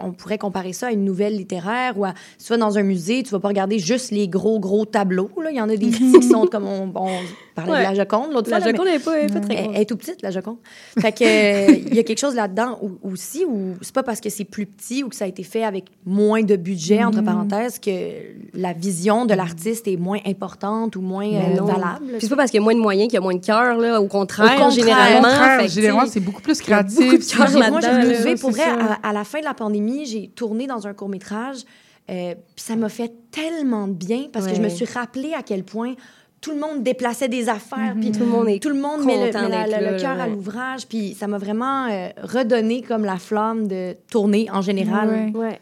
[0.00, 2.82] on pourrait comparer ça à une nouvelle littéraire ou à, si tu vas dans un
[2.84, 5.30] musée, tu vas pas regarder juste les gros, gros tableaux.
[5.42, 5.50] Là.
[5.50, 7.08] Il y en a des petits qui sont comme, on, on
[7.56, 7.78] parlait Ouais.
[7.80, 8.66] de la Joconde l'autre La fois.
[8.66, 9.74] mais- Joconde n'est pas, elle est pas très elle, grande.
[9.74, 10.56] elle est tout petite, la Joconde.
[10.98, 14.30] Fait que, euh, il y a quelque chose là-dedans aussi où c'est pas parce que
[14.30, 17.78] c'est plus petit ou que ça a été fait avec moins de budget, entre parenthèses,
[17.80, 17.90] que
[18.54, 22.06] la vision de l'artiste est moins importante ou moins Mais euh, valable.
[22.12, 23.44] Puis c'est pas parce qu'il y a moins de moyens qu'il y a moins de
[23.44, 24.00] cœur, là.
[24.00, 24.84] Au contraire, Au contraire.
[24.84, 25.28] généralement.
[25.28, 26.96] Contraire, généralement, c'est beaucoup plus créatif.
[26.98, 29.54] beaucoup de cœur J'ai- moi, levais, c'est pour vrai, à, à la fin de la
[29.54, 31.58] pandémie, j'ai tourné dans un court-métrage,
[32.10, 35.42] euh, puis ça m'a fait tellement de bien parce que je me suis rappelé à
[35.42, 35.94] quel point
[36.40, 39.26] tout le monde déplaçait des affaires, puis Tout le monde est tout le monde met
[39.26, 41.86] le, content met la- d'être le- là, le cœur à l'ouvrage, puis ça m'a vraiment
[41.90, 45.30] euh, redonné comme la flamme de tourner en général.
[45.34, 45.38] Ouais.
[45.38, 45.60] Ouais.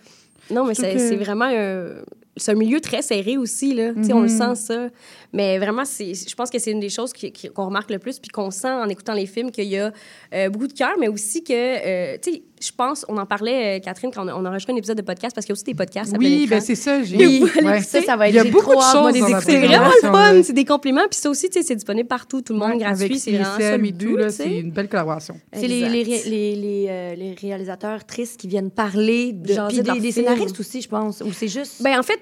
[0.53, 2.03] Non, mais c'est que- vraiment un...
[2.41, 3.93] C'est un milieu très serré aussi, là.
[3.95, 4.55] Tu sais, on le Mhm.
[4.55, 4.87] sent, ça.
[5.35, 7.13] Mais vraiment, c'est- je pense que c'est une des choses
[7.55, 9.93] qu'on remarque le plus, puis qu'on sent en écoutant les films, qu'il y a
[10.35, 13.77] euh, beaucoup de cœur, mais aussi que, euh, tu sais, je pense, on en parlait,
[13.77, 15.59] euh, Catherine, quand on a, on enregistré un épisode de podcast, parce qu'il y a
[15.59, 17.03] aussi des podcasts Oui, ben c'est ça.
[17.03, 17.81] j'ai- Oui, ouais.
[17.83, 19.43] ça, ça va être Il y a beaucoup de choses.
[19.45, 22.41] C'est vraiment le fun, c'est des compliments, puis ça aussi, tu sais, c'est disponible partout,
[22.41, 23.55] tout le monde Ouais, gratuit, c'est vraiment
[23.99, 25.39] tout, c'est une belle collaboration.
[25.53, 26.25] C'est les, les, Exact.
[26.25, 30.13] ré- les, les, euh, les réalisateurs tristes qui viennent parler de, Jaser puis des, des
[30.13, 31.83] scénaristes aussi, je pense, ou c'est juste...
[31.83, 32.19] Ben, en fait,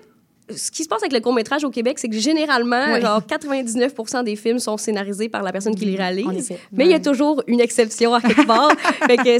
[0.55, 3.01] ce qui se passe avec le court-métrage au Québec, c'est que généralement, Ouais.
[3.01, 6.53] genre 99% des films sont scénarisés par la personne qui les réalise.
[6.73, 8.71] Mais il y a toujours une exception à quelque part.
[9.09, 9.39] fait que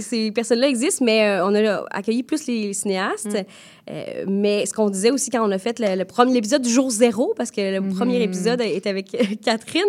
[0.00, 3.38] ces personnes-là existent, mais euh, on a accueilli plus les cinéastes.
[3.90, 6.70] Euh, mais ce qu'on disait aussi quand on a fait le, le premier épisode du
[6.70, 9.82] jour zéro, parce que le premier épisode était avec Catherine,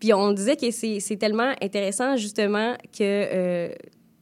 [0.00, 3.00] puis on disait que c'est c'est tellement intéressant, justement, que...
[3.02, 3.68] euh,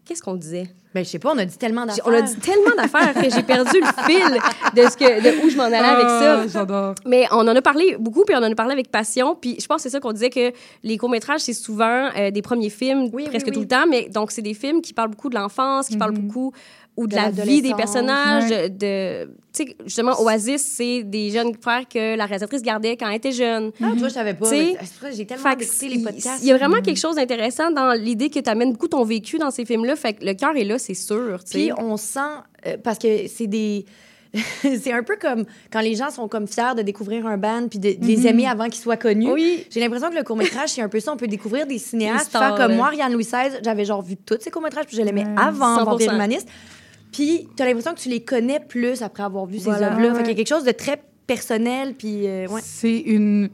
[0.04, 0.66] Qu'est-ce qu'on disait?
[0.94, 2.04] Ben, je sais pas, on a dit tellement d'affaires.
[2.06, 4.40] On a dit tellement d'affaires que j'ai perdu le fil
[4.76, 6.40] de, ce que, de où je m'en allais avec ça.
[6.40, 6.94] Ah, J'adore.
[7.06, 9.34] Mais on en a parlé beaucoup, puis on en a parlé avec passion.
[9.34, 10.52] Puis je pense que c'est ça qu'on disait que
[10.82, 13.86] les courts-métrages, c'est souvent euh, des premiers films, Oui, presque oui, tout le temps.
[13.88, 16.52] Mais donc, c'est des films qui parlent beaucoup de l'enfance, qui parlent beaucoup
[16.96, 18.50] ou de, De la vie des personnages.
[18.50, 19.24] De,
[19.54, 23.32] tu sais, justement, Oasis, c'est des jeunes frères que la réalisatrice gardait quand elle était
[23.32, 23.70] jeune.
[23.82, 24.48] Ah, tu vois, je savais pas.
[24.50, 26.42] Tu sais, mais C'est pour ça que j'ai tellement écouté les podcasts.
[26.42, 29.38] Il y a vraiment quelque chose d'intéressant dans l'idée que tu amènes beaucoup ton vécu
[29.38, 29.96] dans ces films-là.
[29.96, 31.40] Fait que le cœur est là, c'est sûr.
[31.50, 32.20] Puis on sent,
[32.66, 33.84] euh, parce que c'est des.
[34.62, 37.78] c'est un peu comme quand les gens sont comme fiers de découvrir un band puis
[37.78, 39.30] de, de les aimer avant qu'ils soient connus.
[39.30, 39.66] Oui.
[39.70, 41.12] J'ai l'impression que le court-métrage, c'est un peu ça.
[41.12, 42.76] On peut découvrir des cinéastes, faire comme là.
[42.76, 43.58] moi, Ariane Louis XVI.
[43.62, 45.34] J'avais genre vu tous ces courts-métrages puis je l'aimais Ouais.
[45.36, 45.84] avant 100%.
[45.84, 46.48] Vampire Humaniste.
[47.12, 49.78] Puis tu as l'impression que tu les connais plus après avoir vu Voilà.
[49.78, 50.14] ces œuvres-là.
[50.14, 51.94] Fait qu'il y a quelque chose de très personnel.
[51.94, 52.60] Puis euh, ouais.
[52.64, 53.50] C'est une.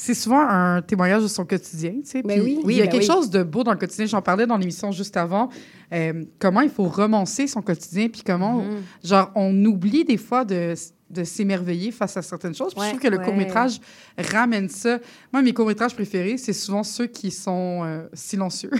[0.00, 2.22] C'est souvent un témoignage de son quotidien, tu sais.
[2.22, 2.72] Ben puis oui.
[2.72, 3.06] Il y a ben quelque oui.
[3.12, 4.06] chose de beau dans le quotidien.
[4.06, 5.48] J'en parlais dans l'émission juste avant.
[5.92, 8.82] euh, comment il faut romancer son quotidien, puis comment, Mhm.
[9.02, 10.74] genre, on oublie des fois de,
[11.10, 12.74] de s'émerveiller face à certaines choses.
[12.74, 13.80] Puis Ouais, je trouve que le court-métrage
[14.18, 14.98] ramène ça.
[15.32, 18.70] Moi, mes courts-métrages préférés, c'est souvent ceux qui sont euh, silencieux,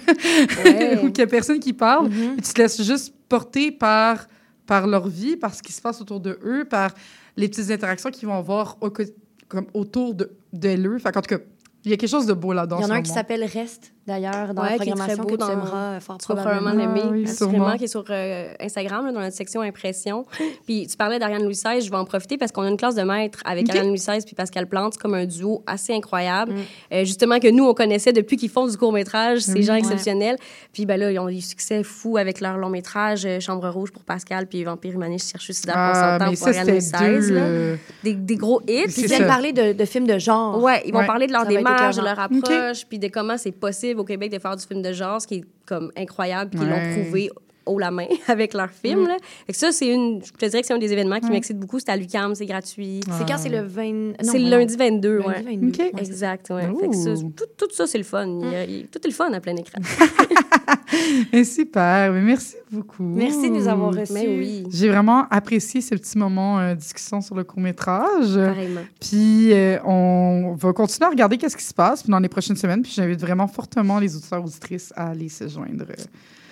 [0.65, 0.99] Ouais.
[1.03, 2.11] ou qu'il n'y a personne qui parle.
[2.11, 2.35] Mhm.
[2.39, 4.27] Et tu te laisses juste porter par,
[4.67, 6.93] par leur vie, par ce qui se passe autour de eux, par
[7.37, 9.03] les petites interactions qu'ils vont avoir au co-
[9.49, 10.99] comme autour de, de eux.
[10.99, 11.43] Fait qu'en tout cas,
[11.85, 12.79] il y a quelque chose de beau là-dedans.
[12.81, 15.15] Il y en a un qui s'appelle Reste, d'ailleurs, dans Ouais, la qui est très
[15.15, 17.77] programmation beau que tu aimeras euh, fort probablement l'aimer, oui, sûrement.
[17.77, 20.25] qui est sur euh, Instagram, là, dans notre section impression.
[20.67, 22.95] Puis tu parlais d'Ariane Louis XVI, je vais en profiter parce qu'on a une classe
[22.97, 23.71] de maître avec Ok.
[23.71, 26.53] Ariane Louis XVI puis Pascal Plante, comme un duo assez incroyable.
[26.53, 26.57] Mm.
[26.95, 29.79] Euh, justement, que nous, on connaissait depuis qu'ils font du court-métrage, ces gens Ouais.
[29.81, 30.37] exceptionnels.
[30.73, 34.03] Puis ben là, ils ont du succès fou avec leur long-métrage euh, Chambre Rouge pour
[34.05, 37.33] Pascal puis Vampire Humaniste, Cherche pour Ah, pour ça, Ariane Louis XVI.
[37.33, 37.77] là.
[38.03, 38.85] Des, des gros hits.
[38.87, 40.63] Puis ils viennent parler de, de films de genre.
[40.63, 41.07] Ouais, ils vont Ouais.
[41.07, 44.33] parler de leur Ça démarche, de leur approche, puis de comment c'est possible au Québec
[44.33, 46.67] de faire du film de genre, ce qui est comme incroyable, puis Ouais.
[46.67, 47.31] l'ont prouvé
[47.69, 49.07] haut la main avec leur film.
[49.07, 49.17] là.
[49.47, 51.59] Fait que ça, c'est une, je te dirais que c'est un des événements qui m'excite
[51.59, 51.79] beaucoup.
[51.79, 53.01] C'est à l'UQAM, c'est gratuit.
[53.19, 53.93] C'est quand c'est le 20.
[53.93, 55.43] non, C'est le lundi 22, Lundi ouais.
[55.57, 55.69] 22.
[55.69, 55.79] Ok.
[55.79, 56.69] Ouais, c'est Exact, ouais.
[56.81, 57.31] Fait que ça, Ouh.
[57.37, 58.27] tout, tout ça, c'est le fun.
[58.43, 59.81] Il y a- il- tout est le fun à plein écran.
[61.33, 63.03] mais super, mais merci beaucoup.
[63.03, 64.13] Merci de nous avoir reçus.
[64.15, 68.35] Oui, J'ai vraiment apprécié ce petit moment euh, discussion sur le court-métrage.
[68.37, 68.81] pareillement.
[69.01, 72.83] Puis euh, on va continuer à regarder qu'est-ce qui se passe dans les prochaines semaines.
[72.83, 75.95] Puis j'invite vraiment fortement les auditeurs auditrices à aller se joindre euh,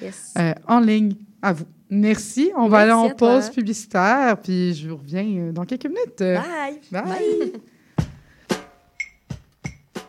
[0.03, 0.35] Yes.
[0.39, 1.65] euh, en ligne à vous.
[1.89, 2.51] Merci.
[2.57, 4.37] On va aller en pause publicitaire.
[4.43, 6.19] Puis je vous reviens euh, dans quelques minutes.
[6.19, 6.81] Bye.
[6.91, 7.53] Bye.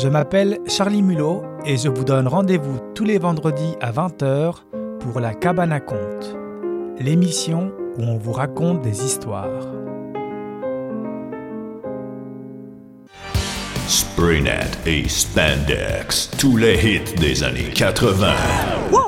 [0.00, 4.62] Je m'appelle Charlie Mulot et je vous donne rendez-vous tous les vendredis à 20h
[5.00, 6.36] pour La Cabane à Conte,
[7.00, 9.66] l'émission où on vous raconte des histoires.
[13.88, 18.34] Spraynet et Spandex, tous les hits des années 80.
[18.92, 19.07] Wow,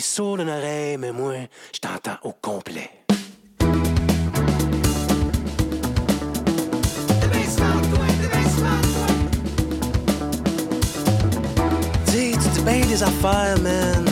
[0.00, 1.34] T'es sourd d'une oreille, mais moi,
[1.74, 2.90] je t'entends au complet.
[12.06, 14.09] Sais, tu dis des affaires, man,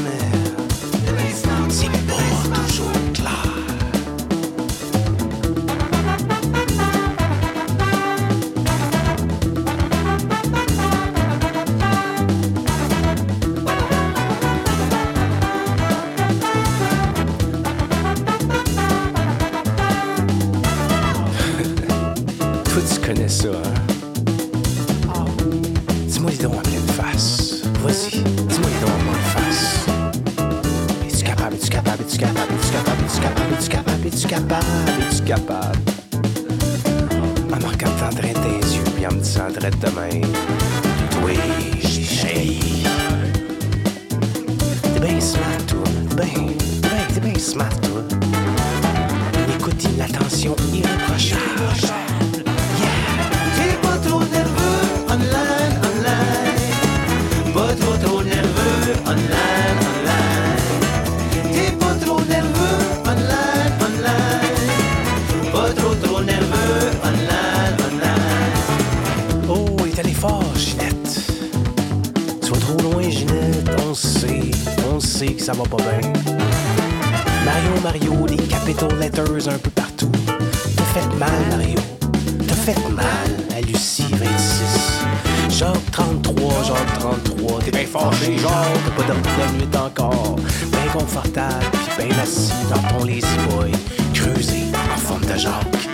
[91.39, 93.71] Puis bien assis dans ton lazy boy.
[94.13, 95.89] Creusé en forme de Jacques.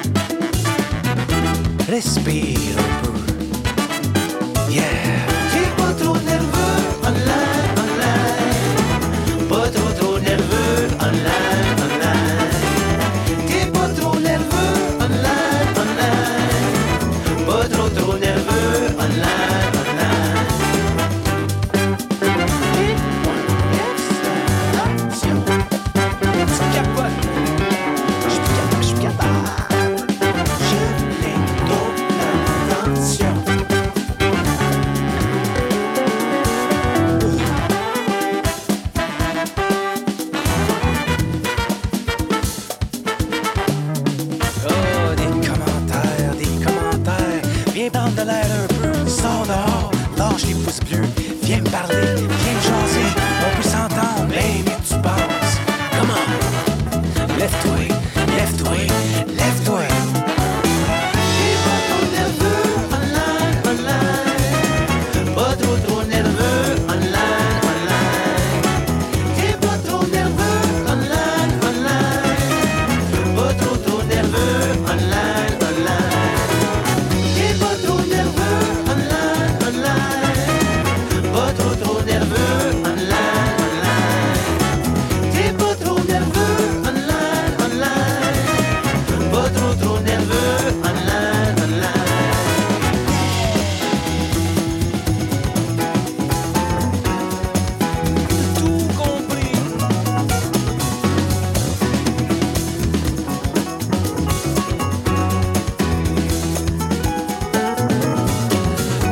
[1.88, 3.12] Respire un peu.
[4.72, 4.82] Yeah.
[5.52, 6.63] T'es pas trop nerveux,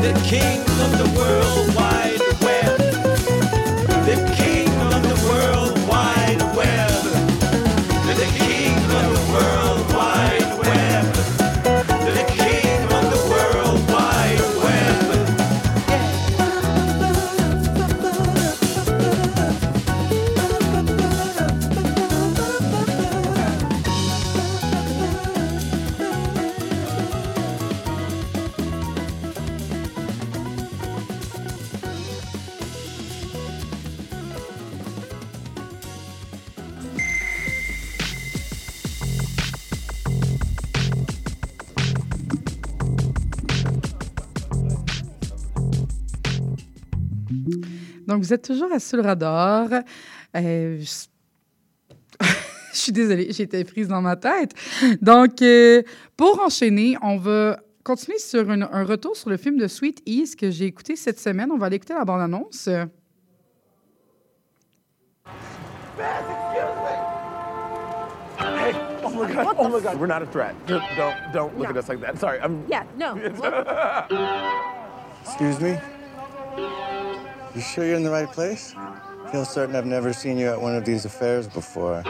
[0.02, 2.01] The king of the world wide
[48.22, 49.68] vous êtes toujours à Sous le radar.
[50.36, 51.06] Euh, je...
[52.20, 52.26] je
[52.78, 54.52] suis désolée, j'ai été prise dans ma tête.
[55.00, 55.82] Donc, euh,
[56.16, 60.36] pour enchaîner, on va continuer sur une- un retour sur le film de Sweet East
[60.38, 61.50] que j'ai écouté cette semaine.
[61.52, 62.68] On va aller écouter la bande-annonce.
[68.38, 68.72] Hey,
[69.04, 70.54] oh my god, oh my god, we're not a threat.
[70.66, 72.18] Don't look at us like that.
[72.18, 73.16] Sorry, I'm Yeah, no.
[75.24, 75.76] Excuse me?
[77.54, 78.74] You sure you're in the right place?
[79.30, 82.02] Feel certain I've never seen you at one of these affairs before.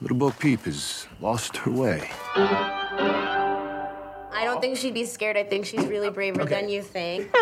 [0.00, 2.08] Little Bo Peep has lost her way.
[2.36, 5.36] I don't think she'd be scared.
[5.36, 7.32] I think she's really braver than you think.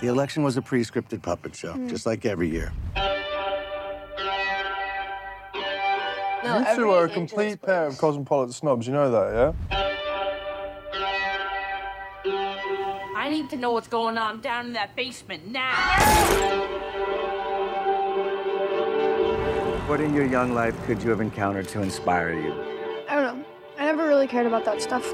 [0.00, 1.88] The election was a pre-scripted puppet show, hmm.
[1.88, 2.72] just like every year.
[6.44, 8.86] No, you two are a complete pair of cosmopolitan snobs.
[8.86, 9.93] You know that, yeah?
[13.24, 15.72] I need to know what's going on down in that basement now.
[19.88, 22.52] What in your young life could you have encountered to inspire you?
[23.08, 23.44] I don't know.
[23.78, 25.10] I never really cared about that stuff.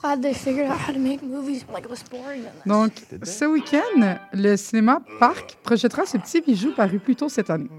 [0.00, 2.66] Glad they figured out how to make movies like less boring than this.
[2.66, 7.70] Donc, ce week-end, le cinéma Parc projettera ce petit bijou paru plus tôt cette année.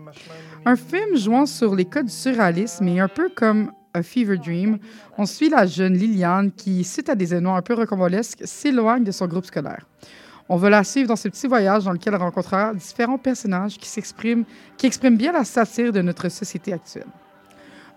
[0.65, 4.77] Un film jouant sur les codes du surréalisme et un peu comme A Fever Dream,
[5.17, 9.11] on suit la jeune Liliane qui, suite à des événements un peu rocambolesques, s'éloigne de
[9.11, 9.85] son groupe scolaire.
[10.49, 13.89] On va la suivre dans ce petit voyage dans lequel elle rencontrera différents personnages qui
[13.89, 14.45] s'expriment,
[14.77, 17.07] qui expriment bien la satire de notre société actuelle.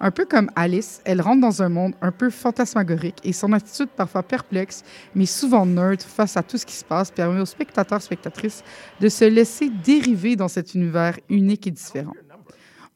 [0.02, 3.90] Un peu comme Alice, elle rentre dans un monde un peu fantasmagorique et son attitude
[3.94, 4.82] parfois perplexe,
[5.14, 8.64] mais souvent nerd face à tout ce qui se passe, permet aux spectateurs spectatrices
[8.98, 12.14] de se laisser dériver dans cet univers unique et différent.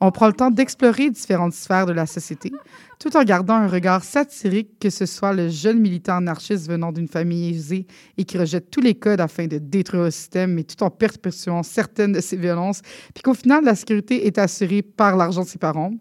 [0.07, 2.53] On prend le temps d'explorer différentes sphères de la société,
[2.99, 7.09] tout en gardant un regard satirique, que ce soit le jeune militant anarchiste venant d'une
[7.09, 7.87] famille aisée
[8.19, 11.63] et qui rejette tous les codes afin de détruire le système, mais tout en perpétuant
[11.63, 12.83] certaines de ses violences,
[13.15, 15.95] puis qu'au final, la sécurité est assurée par l'argent de ses parents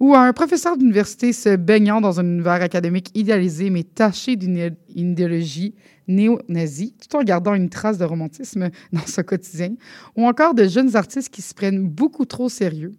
[0.00, 5.12] ou un professeur d'université se baignant dans un univers académique idéalisé mais taché d'une une
[5.12, 5.74] idéologie
[6.08, 9.74] néo-nazie, tout en gardant une trace de romantisme dans son quotidien,
[10.16, 12.92] ou encore de jeunes artistes qui se prennent beaucoup trop sérieux,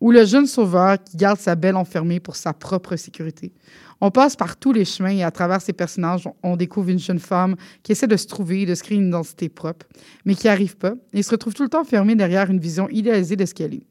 [0.00, 3.52] ou le jeune sauveur qui garde sa belle enfermée pour sa propre sécurité.
[4.00, 7.18] On passe par tous les chemins et à travers ces personnages, on découvre une jeune
[7.18, 9.86] femme qui essaie de se trouver, de se créer une identité propre,
[10.24, 12.88] mais qui n'y arrive pas et se retrouve tout le temps fermée derrière une vision
[12.88, 13.86] idéalisée de ce qu'elle est.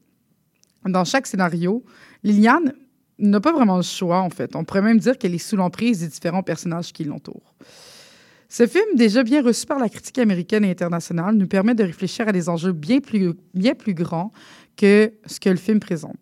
[0.84, 1.84] Dans chaque scénario,
[2.24, 2.72] Liliane
[3.18, 4.56] n'a pas vraiment le choix, en fait.
[4.56, 7.54] On pourrait même dire qu'elle est sous l'emprise des différents personnages qui l'entourent.
[8.52, 12.26] Ce film, déjà bien reçu par la critique américaine et internationale, nous permet de réfléchir
[12.26, 13.36] à des enjeux bien plus,
[13.94, 14.32] grands
[14.76, 16.18] que ce que le film présente,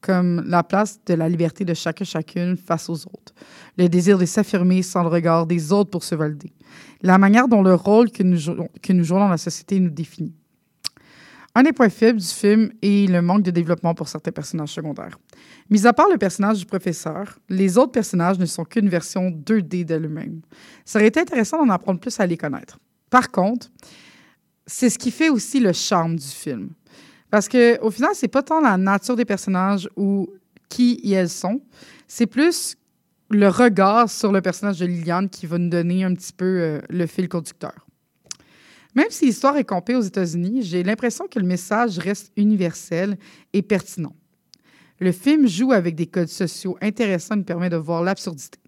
[0.00, 3.34] comme la place de la liberté de chacun chacune face aux autres,
[3.78, 6.52] le désir de s'affirmer sans le regard des autres pour se valider,
[7.02, 8.38] la manière dont le rôle que nous
[9.04, 10.36] jouons dans la société nous définit.
[11.54, 15.18] Un des points faibles du film est le manque de développement pour certains personnages secondaires.
[15.68, 19.84] Mis à part le personnage du professeur, les autres personnages ne sont qu'une version 2D
[19.84, 20.40] d'eux-mêmes.
[20.86, 22.78] Ça aurait été intéressant d'en apprendre plus à les connaître.
[23.10, 23.70] Par contre,
[24.66, 26.70] c'est ce qui fait aussi le charme du film.
[27.30, 30.28] Parce que au final, c'est pas tant la nature des personnages ou
[30.70, 31.60] qui elles sont,
[32.08, 32.76] c'est plus
[33.28, 36.80] le regard sur le personnage de Liliane qui va nous donner un petit peu euh,
[36.88, 37.81] le fil conducteur.
[38.94, 43.16] Même si l'histoire est campée aux États-Unis, j'ai l'impression que le message reste universel
[43.52, 44.14] et pertinent.
[45.00, 48.58] Le film joue avec des codes sociaux intéressants et permet de voir l'absurdité.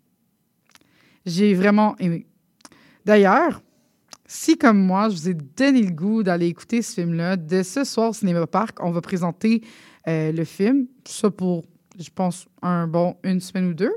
[1.26, 2.26] J'ai vraiment aimé.
[3.04, 3.62] D'ailleurs,
[4.26, 7.84] si comme moi, je vous ai donné le goût d'aller écouter ce film-là, dès ce
[7.84, 9.62] soir au Cinéma Parc, on va présenter
[10.08, 11.64] euh, le film, ça pour,
[11.98, 13.92] je pense, un bon une semaine ou deux.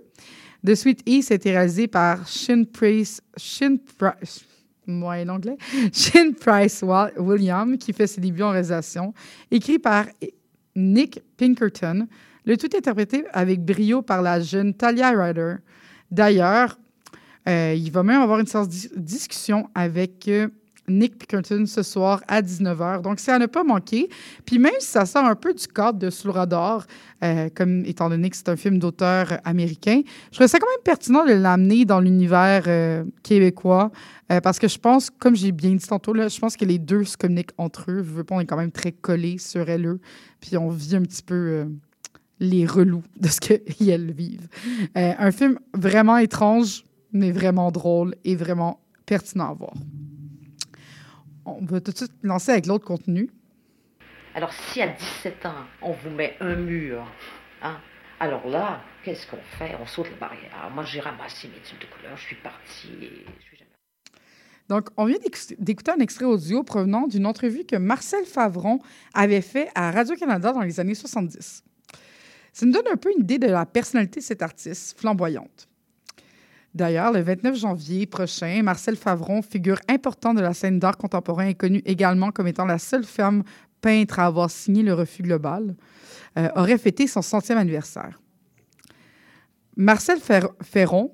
[0.65, 3.21] The Sweet East a été réalisé par Shin Price,
[4.88, 5.57] moyen anglais,
[5.93, 9.13] Shin Price Wa- William, qui fait ses débuts en réalisation,
[9.51, 10.05] écrit par
[10.75, 12.07] Nick Pinkerton,
[12.45, 15.55] le tout interprété avec brio par la jeune Talia Ryder.
[16.09, 16.79] D'ailleurs,
[17.49, 20.47] euh, il va même avoir une séance de discussion avec euh,
[20.89, 23.01] Nick Pinkerton ce soir à 19h.
[23.01, 24.07] Donc, c'est à ne pas manquer.
[24.45, 28.29] Puis même si ça sort un peu du cadre de Sous euh, comme étant donné
[28.29, 31.99] que c'est un film d'auteur américain, je trouve ça quand même pertinent de l'amener dans
[31.99, 33.91] l'univers euh, québécois.
[34.31, 36.79] euh, parce que je pense, comme j'ai bien dit tantôt, là, je pense que les
[36.79, 37.97] deux se communiquent entre eux.
[37.97, 39.99] Je veux pas, on est quand même très collés sur elle.
[40.39, 41.65] Puis on vit un petit peu
[42.39, 44.47] les relous de ce qu'elles vivent.
[44.95, 49.73] Un film vraiment étrange, mais vraiment drôle et vraiment pertinent à voir.
[51.48, 53.30] On va tout de suite lancer avec l'autre contenu.
[54.36, 57.08] Alors si à 17 ans, on vous met un mur,
[57.62, 57.78] hein,
[58.20, 59.76] Alors là, qu'est-ce qu'on fait?
[59.82, 60.70] On saute les barrières.
[60.74, 63.72] Moi, j'ai ramassé mes tubes de couleur, je suis partie et je suis jamais...
[64.70, 68.80] Donc, on vient d'éc- d'écouter un extrait audio provenant d'une entrevue que Marcel Favron
[69.14, 71.64] avait fait à Radio-Canada dans les années 70.
[72.54, 75.68] Ça nous donne un peu une idée de la personnalité de cette artiste flamboyante.
[76.78, 81.55] D'ailleurs, le 29 janvier prochain, Marcel Favron, figure importante de la scène d'art contemporain et
[81.55, 83.41] connue également comme étant la seule femme
[83.82, 85.75] peintre à avoir signé le refus global,
[86.38, 88.21] euh, aurait fêté son centième anniversaire.
[89.75, 91.11] Marcel Fer- Ferron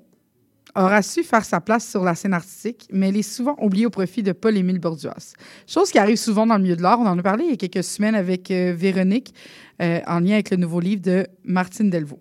[0.76, 3.90] aura su faire sa place sur la scène artistique, mais elle est souvent oubliée au
[3.90, 5.32] profit de Paul-Émile Borduas.
[5.66, 7.00] Chose qui arrive souvent dans le milieu de l'art.
[7.00, 9.32] On en a parlé il y a quelques semaines avec euh, Véronique,
[9.80, 12.20] euh, en lien avec le nouveau livre de Martine Delvaux.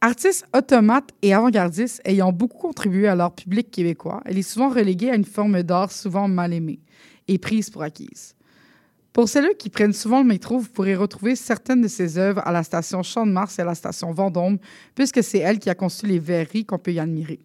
[0.00, 5.10] Artiste automate et avant-gardiste ayant beaucoup contribué à l'art public québécois, elle est souvent reléguée
[5.10, 6.78] à une forme d'art souvent mal aimée
[7.26, 8.36] et prise pour acquise.
[9.12, 12.52] Pour celles qui prennent souvent le métro, vous pourrez retrouver certaines de ses œuvres à
[12.52, 14.58] la station Champ-de-Mars et à la station Vendôme,
[14.94, 17.40] puisque c'est elle qui a conçu les verreries qu'on peut y admirer.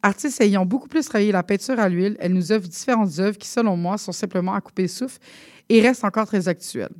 [0.00, 3.48] Artiste ayant beaucoup plus travaillé la peinture à l'huile, elle nous offre différentes œuvres qui,
[3.48, 5.18] selon moi, sont simplement à couper le souffle
[5.68, 6.94] et restent encore très actuelles.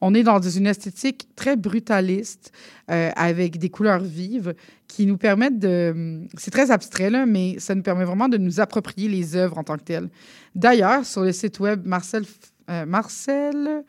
[0.00, 2.52] On est dans une esthétique très brutaliste,
[2.90, 4.54] euh, avec des couleurs vives
[4.88, 6.22] qui nous permettent de...
[6.36, 9.64] C'est très abstrait, là, mais ça nous permet vraiment de nous approprier les œuvres en
[9.64, 10.08] tant que telles.
[10.54, 12.24] D'ailleurs, sur le site web Marcel...
[12.70, 13.84] euh, Marcel...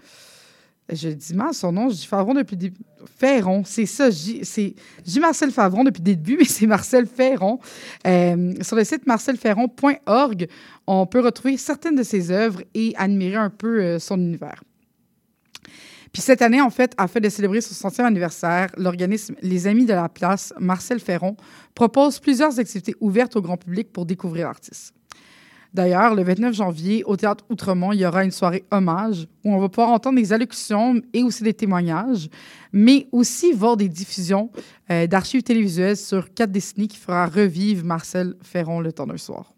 [0.94, 2.82] Je dis mal son nom, je dis Favron depuis le début.
[3.18, 4.10] Ferron, c'est ça.
[4.10, 7.60] Dis Marcel Favron depuis le début, mais c'est Marcel Ferron.
[8.06, 10.48] Euh, sur le site marcelferron.org,
[10.88, 14.62] on peut retrouver certaines de ses œuvres et admirer un peu son univers.
[16.12, 19.94] Puis cette année, en fait, afin de célébrer son centième anniversaire, l'organisme Les Amis de
[19.94, 21.38] la Place, Marcel Ferron,
[21.74, 24.94] propose plusieurs activités ouvertes au grand public pour découvrir l'artiste.
[25.74, 29.60] D'ailleurs, le 29 janvier, au Théâtre Outremont, il y aura une soirée hommage où on
[29.60, 32.30] va pouvoir entendre des allocutions et aussi des témoignages,
[32.74, 34.52] mais aussi voir des diffusions
[34.90, 39.54] euh, d'archives télévisuelles sur quatre décennies qui fera revivre Marcel Ferron le temps d'un soir.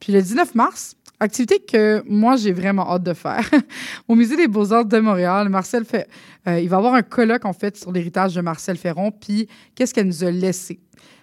[0.00, 3.48] Puis le 19 mars, activité que moi, j'ai vraiment hâte de faire.
[4.08, 6.08] Au Musée des Beaux-Arts de Montréal, Marcel fait,
[6.48, 9.94] euh, il va avoir un colloque, en fait, sur l'héritage de Marcel Ferron, puis qu'est-ce
[9.94, 10.80] qu'elle nous a laissé?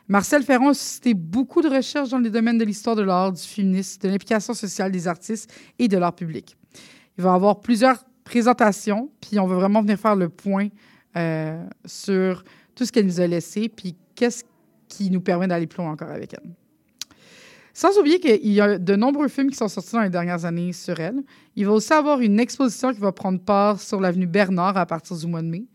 [0.07, 3.41] Marcel Ferron a suscité beaucoup de recherches dans les domaines de l'histoire de l'art, du
[3.41, 6.55] féminisme, de l'implication sociale des artistes et de l'art public.
[7.17, 10.69] Il va avoir plusieurs présentations, puis on va vraiment venir faire le point
[11.17, 12.43] euh, sur
[12.75, 14.43] tout ce qu'elle nous a laissé, puis qu'est-ce
[14.87, 16.49] qui nous permet d'aller plus loin encore avec elle.
[17.77, 20.73] Sans oublier qu'il y a de nombreux films qui sont sortis dans les dernières années
[20.73, 21.21] sur elle.
[21.55, 25.15] Il va aussi avoir une exposition qui va prendre part sur l'avenue Bernard à partir
[25.15, 25.67] du mois de mai.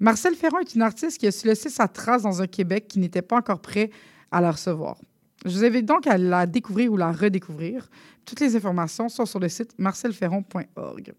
[0.00, 2.98] Marcel Ferron est une artiste qui a su laisser sa trace dans un Québec qui
[2.98, 3.90] n'était pas encore prêt
[4.32, 4.96] à la recevoir.
[5.44, 7.88] Je vous invite donc à la découvrir ou la redécouvrir.
[8.24, 11.14] Toutes les informations sont sur le site marcelferron.org.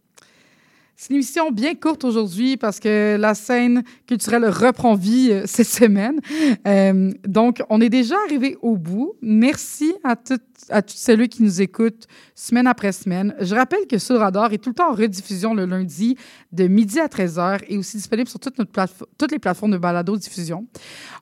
[0.97, 5.67] C'est une émission bien courte aujourd'hui parce que la scène culturelle reprend vie euh, cette
[5.67, 6.21] semaine.
[6.65, 9.15] Euh, donc, on est déjà arrivé au bout.
[9.21, 13.35] Merci à, toutes à tous ceux qui nous écoutent semaine après semaine.
[13.41, 16.17] Je rappelle que Sur Radar est tout le temps en rediffusion le lundi
[16.53, 18.71] de midi à 13h et aussi disponible sur toute notre
[19.17, 20.65] toutes les plateformes de balado-diffusion.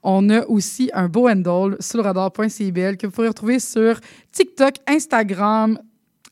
[0.04, 4.00] On a aussi un beau handle, sulradar.cibl, que vous pourrez retrouver sur
[4.32, 5.80] TikTok, Instagram,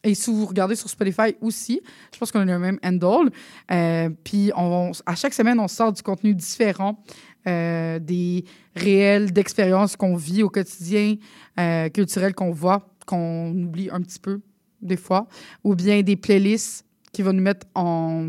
[0.03, 1.81] et si vous regardez sur Spotify aussi,
[2.13, 3.29] je pense qu'on a le même handle.
[3.71, 7.03] Euh, puis on, à chaque semaine, on sort du contenu différent,
[7.47, 8.45] euh, des
[8.75, 11.15] réels d'expériences qu'on vit au quotidien,
[11.59, 14.41] euh, culturels qu'on voit, qu'on oublie un petit peu
[14.81, 15.27] des fois,
[15.63, 18.25] ou bien des playlists qui vont nous mettre en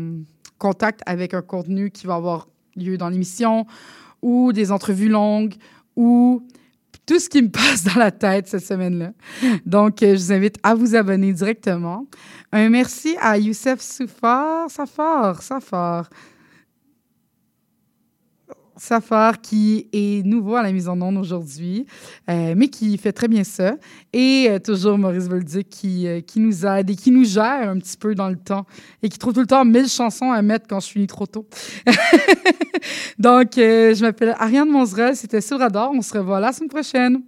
[0.59, 3.65] contact avec un contenu qui va avoir lieu dans l'émission,
[4.21, 5.55] ou des entrevues longues,
[5.95, 6.45] ou
[7.05, 9.11] tout ce qui me passe dans la tête cette semaine-là.
[9.65, 12.07] Donc, euh, je vous invite à vous abonner directement.
[12.51, 16.09] Un merci à Youssef Soufar, Safar, Safar.
[18.77, 21.85] Safar qui est nouveau à la mise en onde aujourd'hui,
[22.29, 23.75] euh, mais qui fait très bien ça.
[24.11, 27.77] Et euh, toujours Maurice Bolduc qui, euh, qui nous aide et qui nous gère un
[27.77, 28.65] petit peu dans le temps
[29.01, 31.47] et qui trouve tout le temps mille chansons à mettre quand je finis trop tôt.
[33.19, 35.91] Donc, euh, je m'appelle Ariane Monzerel, c'était sur radar.
[35.91, 37.21] On se revoit la semaine prochaine.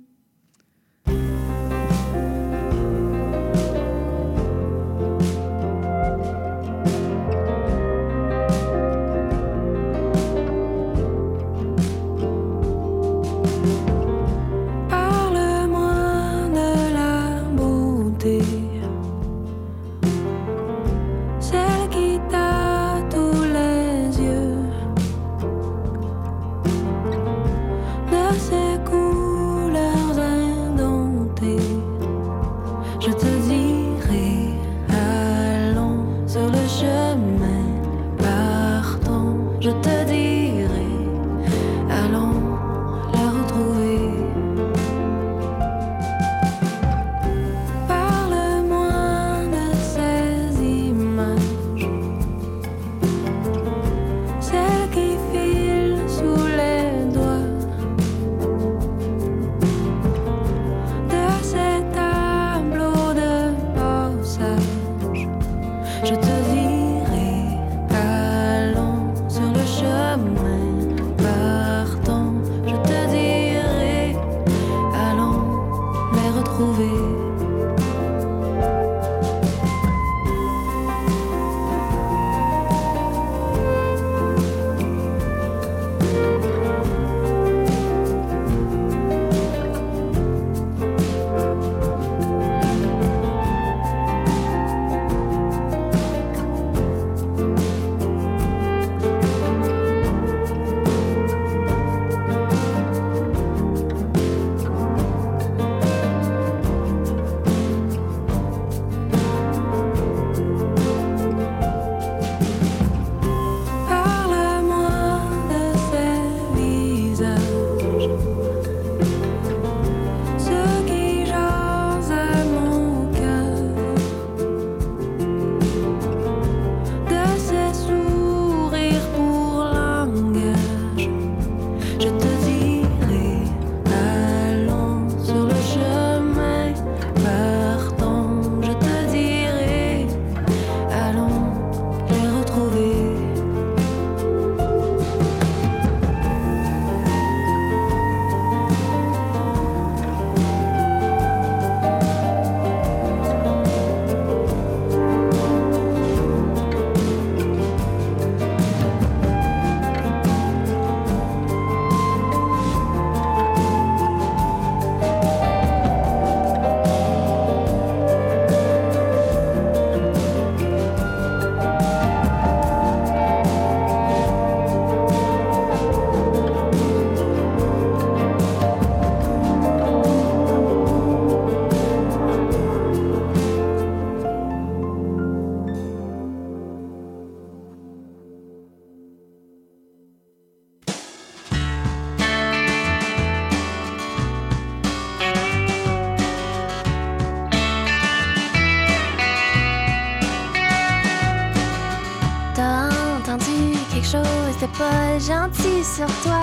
[205.20, 206.41] Gentil sur toi.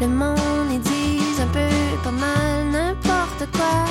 [0.00, 1.68] Le monde, ils disent un peu
[2.02, 3.84] pas mal n'importe quoi.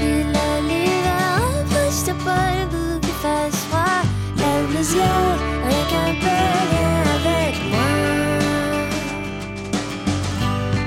[0.00, 4.02] Et là, l'hiver approche, t'as pas le goût qu'il fasse froid.
[4.70, 5.00] Les yeux
[5.64, 6.38] avec un peu
[6.70, 7.90] rien avec moi.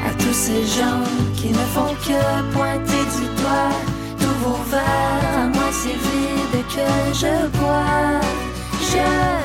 [0.07, 1.03] À tous ces gens
[1.35, 2.21] qui ne font que
[2.53, 3.75] pointer du doigt
[4.17, 8.21] tous vos verres, à moi c'est vide que je bois.
[8.79, 9.40] Je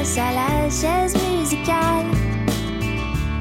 [0.00, 2.06] à la chaise musicale.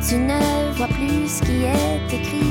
[0.05, 2.49] Tu ne vois plus ce qui est écrit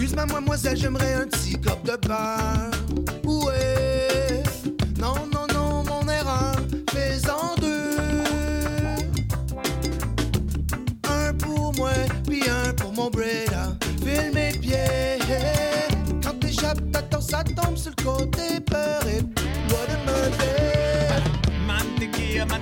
[0.00, 2.70] Excuse-moi, mademoiselle, j'aimerais un petit cop de beurre.
[3.24, 4.44] Ouais.
[4.96, 6.54] Non, non, non, mon erreur.
[6.92, 7.96] Fais-en deux.
[11.02, 11.90] Un pour moi,
[12.24, 13.76] puis un pour mon breda.
[13.98, 15.18] File mes pieds.
[16.22, 18.27] Quand t'échappes, t'attends, ça tombe sur le côté.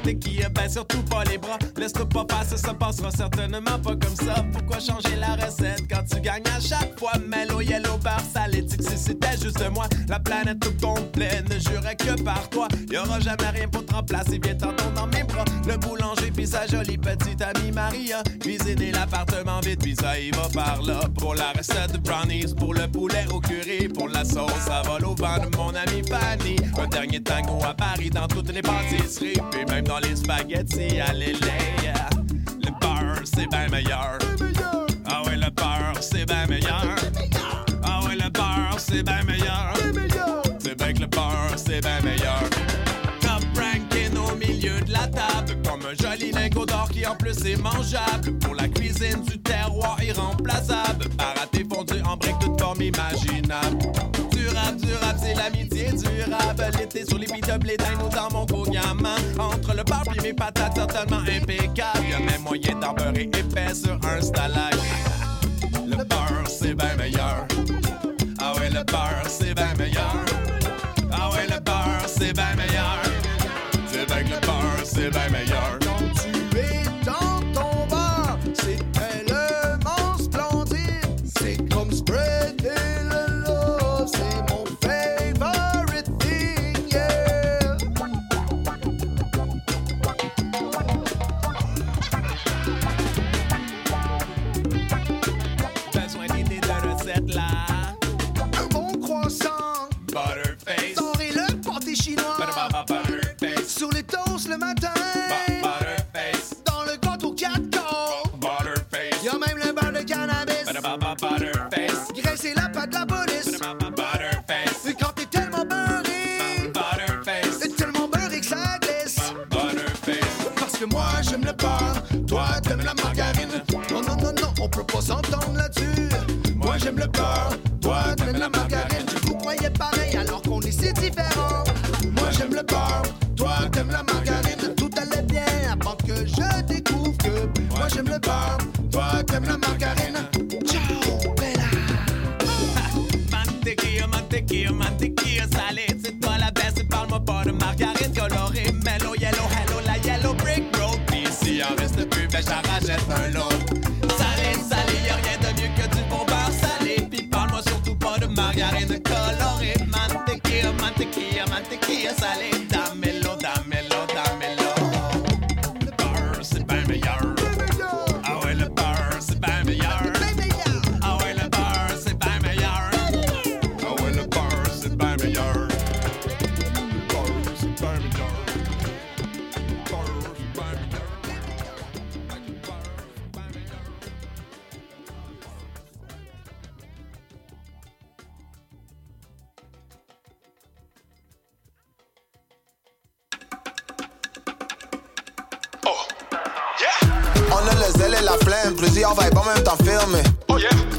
[0.07, 1.59] Mantequilla, mantequilla, ben surtout pas les bras.
[1.77, 4.45] Laisse-toi pas passer, ça passera certainement pas comme ça.
[4.53, 7.13] Pourquoi changer la recette quand tu gagnes à chaque fois?
[7.27, 11.59] Mellow, yellow, beurre salé, dit que si c'était juste moi, la planète tout complète ne
[11.59, 12.69] jurait que par toi.
[12.91, 15.45] Y'aura jamais rien pour te remplacer, viens t'entendre dans mes bras.
[15.67, 18.23] Le boulanger pis sa jolie petite amie Maria.
[18.41, 21.01] Cuisiner l'appartement vite, puis ça y va par là.
[21.19, 25.05] Pour la recette de brownies, pour le poulet au curry, pour la sauce, ça vole
[25.05, 26.57] au vent de mon ami Fanny.
[26.79, 31.37] Un dernier tango à Paris dans toutes les pâtisseries, puis même les spaghettis à l'élé.
[32.63, 34.19] Le beurre, c'est bien meilleur.
[35.07, 36.95] Ah ouais, le beurre, c'est bien meilleur.
[37.85, 39.75] Ah ouais, le beurre, c'est bien meilleur.
[40.59, 42.43] C'est bien que le beurre, c'est bien meilleur.
[43.21, 47.45] Top ranking au milieu de la table, comme un joli lingot d'or qui en plus
[47.45, 48.39] est mangeable.
[48.41, 53.79] Pour la cuisine du terroir irremplaçable, baraté fondu en briques toute forme imaginable.
[55.01, 56.71] Rap, c'est l'amitié durable.
[56.79, 59.17] L'été sur les beats de nous dans mon gouvernement.
[59.39, 62.07] Entre le bar et mes patates totalement impeccables.
[62.11, 64.75] Y'a même moyen d'en beurrer épais sur un stalag.
[65.87, 67.47] Le beurre, c'est bien meilleur.
[68.39, 70.17] Ah ouais, le beurre, c'est bien meilleur.
[71.13, 73.03] Ah ouais, le beurre, c'est bien meilleur.
[73.87, 75.86] C'est bien que le beurre, c'est bien meilleur.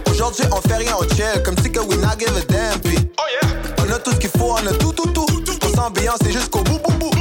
[0.09, 2.80] Aujourd'hui on fait rien, on chill, comme si que we not give a damn.
[2.82, 2.97] Puis
[3.80, 5.26] on a tout ce qu'il faut, on a tout, tout, tout.
[5.63, 7.16] On s'ambiance et jusqu'au bout, bout, bout.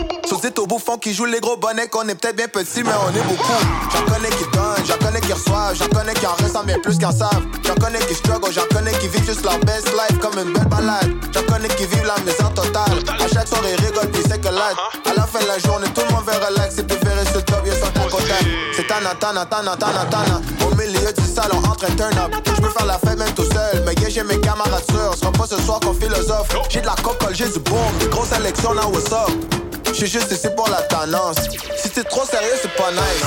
[0.46, 2.92] Sur ces au bouffon qui jouent les gros bonnets, qu'on est peut-être bien petits, mais
[3.02, 3.50] on est beaucoup.
[3.92, 6.98] J'en connais qui donnent, j'en connais qui reçoivent, j'en connais qui en ressentent bien plus
[6.98, 7.42] qu'en savent.
[7.66, 10.68] J'en connais qui struggle, j'en connais qui vivent juste leur best life comme une belle
[10.68, 11.10] balade.
[11.34, 13.02] J'en connais qui vivent la misère totale.
[13.08, 14.70] À chaque soirée, ils rigolent puis c'est que là.
[15.10, 17.66] À la fin de la journée, tout le monde veut relax et sur le top,
[17.66, 18.46] y'a son tac au tac.
[18.76, 20.40] C'est tana, tana, tana, tana, tana.
[20.64, 22.30] Au milieu du salon, en train de turn up.
[22.54, 25.14] J'peux faire la fête même tout seul, mais yeah, j'ai mes camarades sûrs.
[25.14, 26.54] Ce sera pas ce soir qu'on philosophe.
[26.68, 29.65] J'ai de la cocolle, j'ai du boom, des grosses élections, now what's up?
[29.96, 31.36] J'suis juste ici pour la tendance.
[31.74, 33.24] Si t'es trop sérieux, c'est pas nice.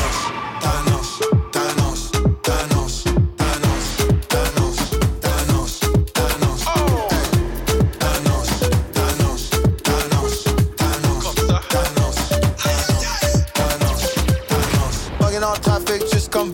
[0.61, 1.19] Tendance,
[1.51, 2.11] tendance,
[2.43, 3.03] tendance,
[3.39, 3.95] tendance,
[4.29, 4.77] tendance,
[5.19, 5.79] tendance,
[6.13, 6.69] tendance.
[7.97, 8.59] Tendance,
[8.93, 9.49] tendance,
[9.81, 10.29] tendance,
[10.77, 11.33] tendance,
[13.55, 14.05] tendance,
[14.47, 14.95] tendance.
[15.19, 16.53] Bugging en trafic juste comme.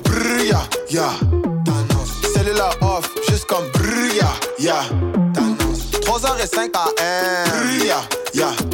[1.66, 2.12] Tendance.
[2.34, 3.66] Cellulaire off, juste comme
[4.60, 4.82] ya.
[5.34, 5.92] Tendance.
[5.92, 7.86] 3h05 AM.
[7.86, 8.00] Ya,
[8.34, 8.65] ya.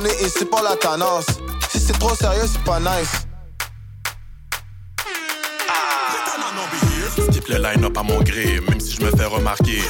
[0.00, 1.26] On est ici pour la tendance.
[1.70, 3.26] Si c'est trop sérieux, c'est pas nice.
[7.30, 9.82] Skip le line-up à mon gré, même si je me fais remarquer.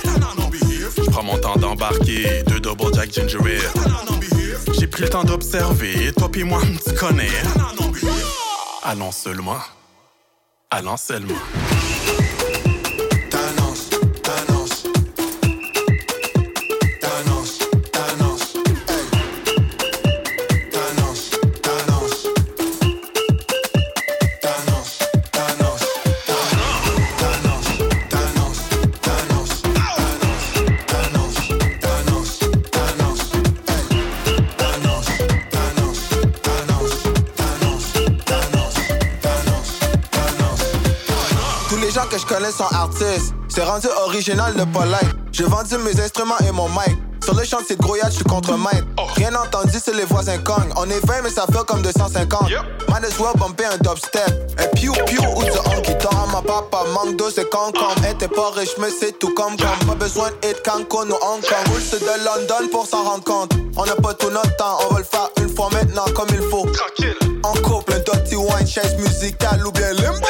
[0.97, 3.61] Je prends mon temps d'embarquer, deux double jack ginger.
[4.79, 7.29] J'ai pris le temps d'observer, toi pis moi, tu connais.
[8.85, 9.59] Allons seulement.
[10.71, 11.35] Allons seulement.
[41.99, 43.35] Gens que je connais sont artistes.
[43.49, 45.11] C'est rendu original de pas like.
[45.33, 46.97] J'ai vendu mes instruments et mon mic.
[47.25, 48.87] Sur le champ, c'est de gros yachts, je suis contre maître.
[49.17, 50.73] Rien entendu, c'est les voisins cognent.
[50.77, 52.51] On est 20, mais ça fait comme 250.
[52.89, 54.31] Might as well bumper un dubstep.
[54.59, 56.15] Un pew pew ou du honky tonk.
[56.33, 58.05] Ma papa manque d'eau, c'est con comme.
[58.05, 59.89] Hey, t'es pas riche, mais c'est tout comme comme.
[59.89, 61.67] Pas besoin hit Cancun ou Hong Kong.
[61.67, 63.53] Roule c'est de London pour s'en rendre compte.
[63.77, 66.43] On n'a pas tout notre temps, on va le faire une fois maintenant comme il
[66.49, 66.67] faut.
[66.67, 67.17] Tranquille.
[67.43, 70.27] En couple, un dirty wine, chaise musicale ou bien limbo.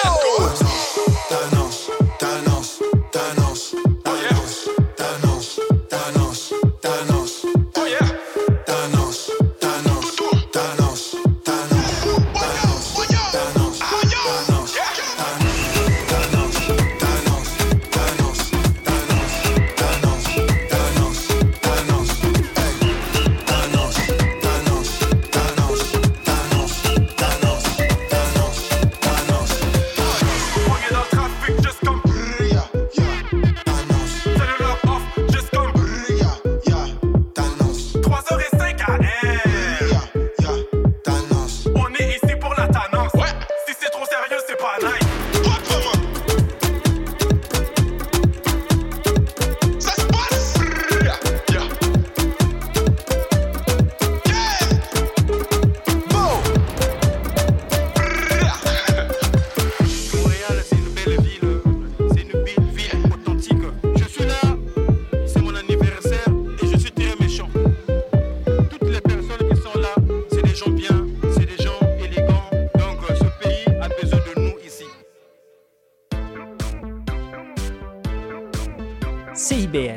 [79.49, 79.97] CIBL,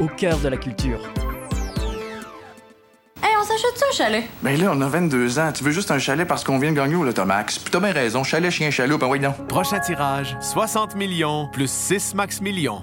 [0.00, 0.98] au cœur de la culture.
[3.22, 4.24] Hey, on s'achète ça, chalet?
[4.42, 5.52] Ben là, on a 22 ans.
[5.54, 7.60] Tu veux juste un chalet parce qu'on vient de gagner au Lotomax.
[7.60, 8.24] Puis t'as bien raison.
[8.24, 9.34] Chalet, chien, chaloupe, ben oui, non.
[9.46, 12.82] Prochain tirage, 60 millions plus 6 max millions.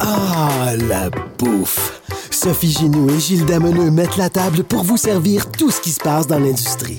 [0.00, 2.02] Ah, la bouffe!
[2.30, 6.00] Sophie Ginou et Gilles Dameneux mettent la table pour vous servir tout ce qui se
[6.00, 6.98] passe dans l'industrie.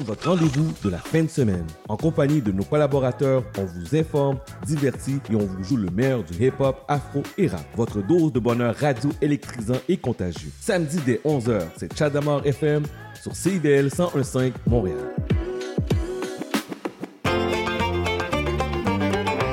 [0.00, 1.66] Votre rendez-vous de la fin de semaine.
[1.88, 6.22] En compagnie de nos collaborateurs, on vous informe, divertit et on vous joue le meilleur
[6.22, 7.64] du hip-hop, afro et rap.
[7.76, 10.50] Votre dose de bonheur radio électrisant et contagieux.
[10.60, 12.84] Samedi dès 11h, c'est Chadamar FM
[13.20, 14.96] sur CIDL 1015 Montréal.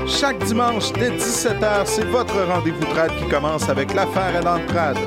[0.07, 4.97] Chaque dimanche dès 17h, c'est votre rendez-vous trad qui commence avec l'affaire à l'entrade.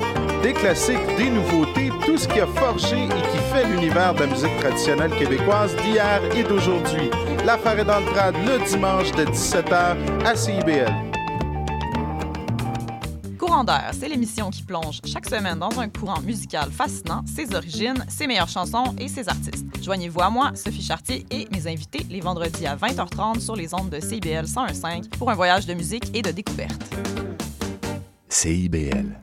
[0.43, 1.71] Des classiques, des nouveautés,
[2.05, 6.20] tout ce qui a forgé et qui fait l'univers de la musique traditionnelle québécoise d'hier
[6.36, 7.11] et d'aujourd'hui.
[7.44, 10.92] L'affaire est dans le trad le dimanche de 17h à CIBL.
[13.38, 18.05] Courant d'air, c'est l'émission qui plonge chaque semaine dans un courant musical fascinant, ses origines,
[18.09, 19.66] ses meilleures chansons et ses artistes.
[19.82, 23.90] Joignez-vous à moi, Sophie Chartier et mes invités les vendredis à 20h30 sur les ondes
[23.90, 26.82] de CIBL 101.5 pour un voyage de musique et de découverte.
[28.28, 29.21] CIBL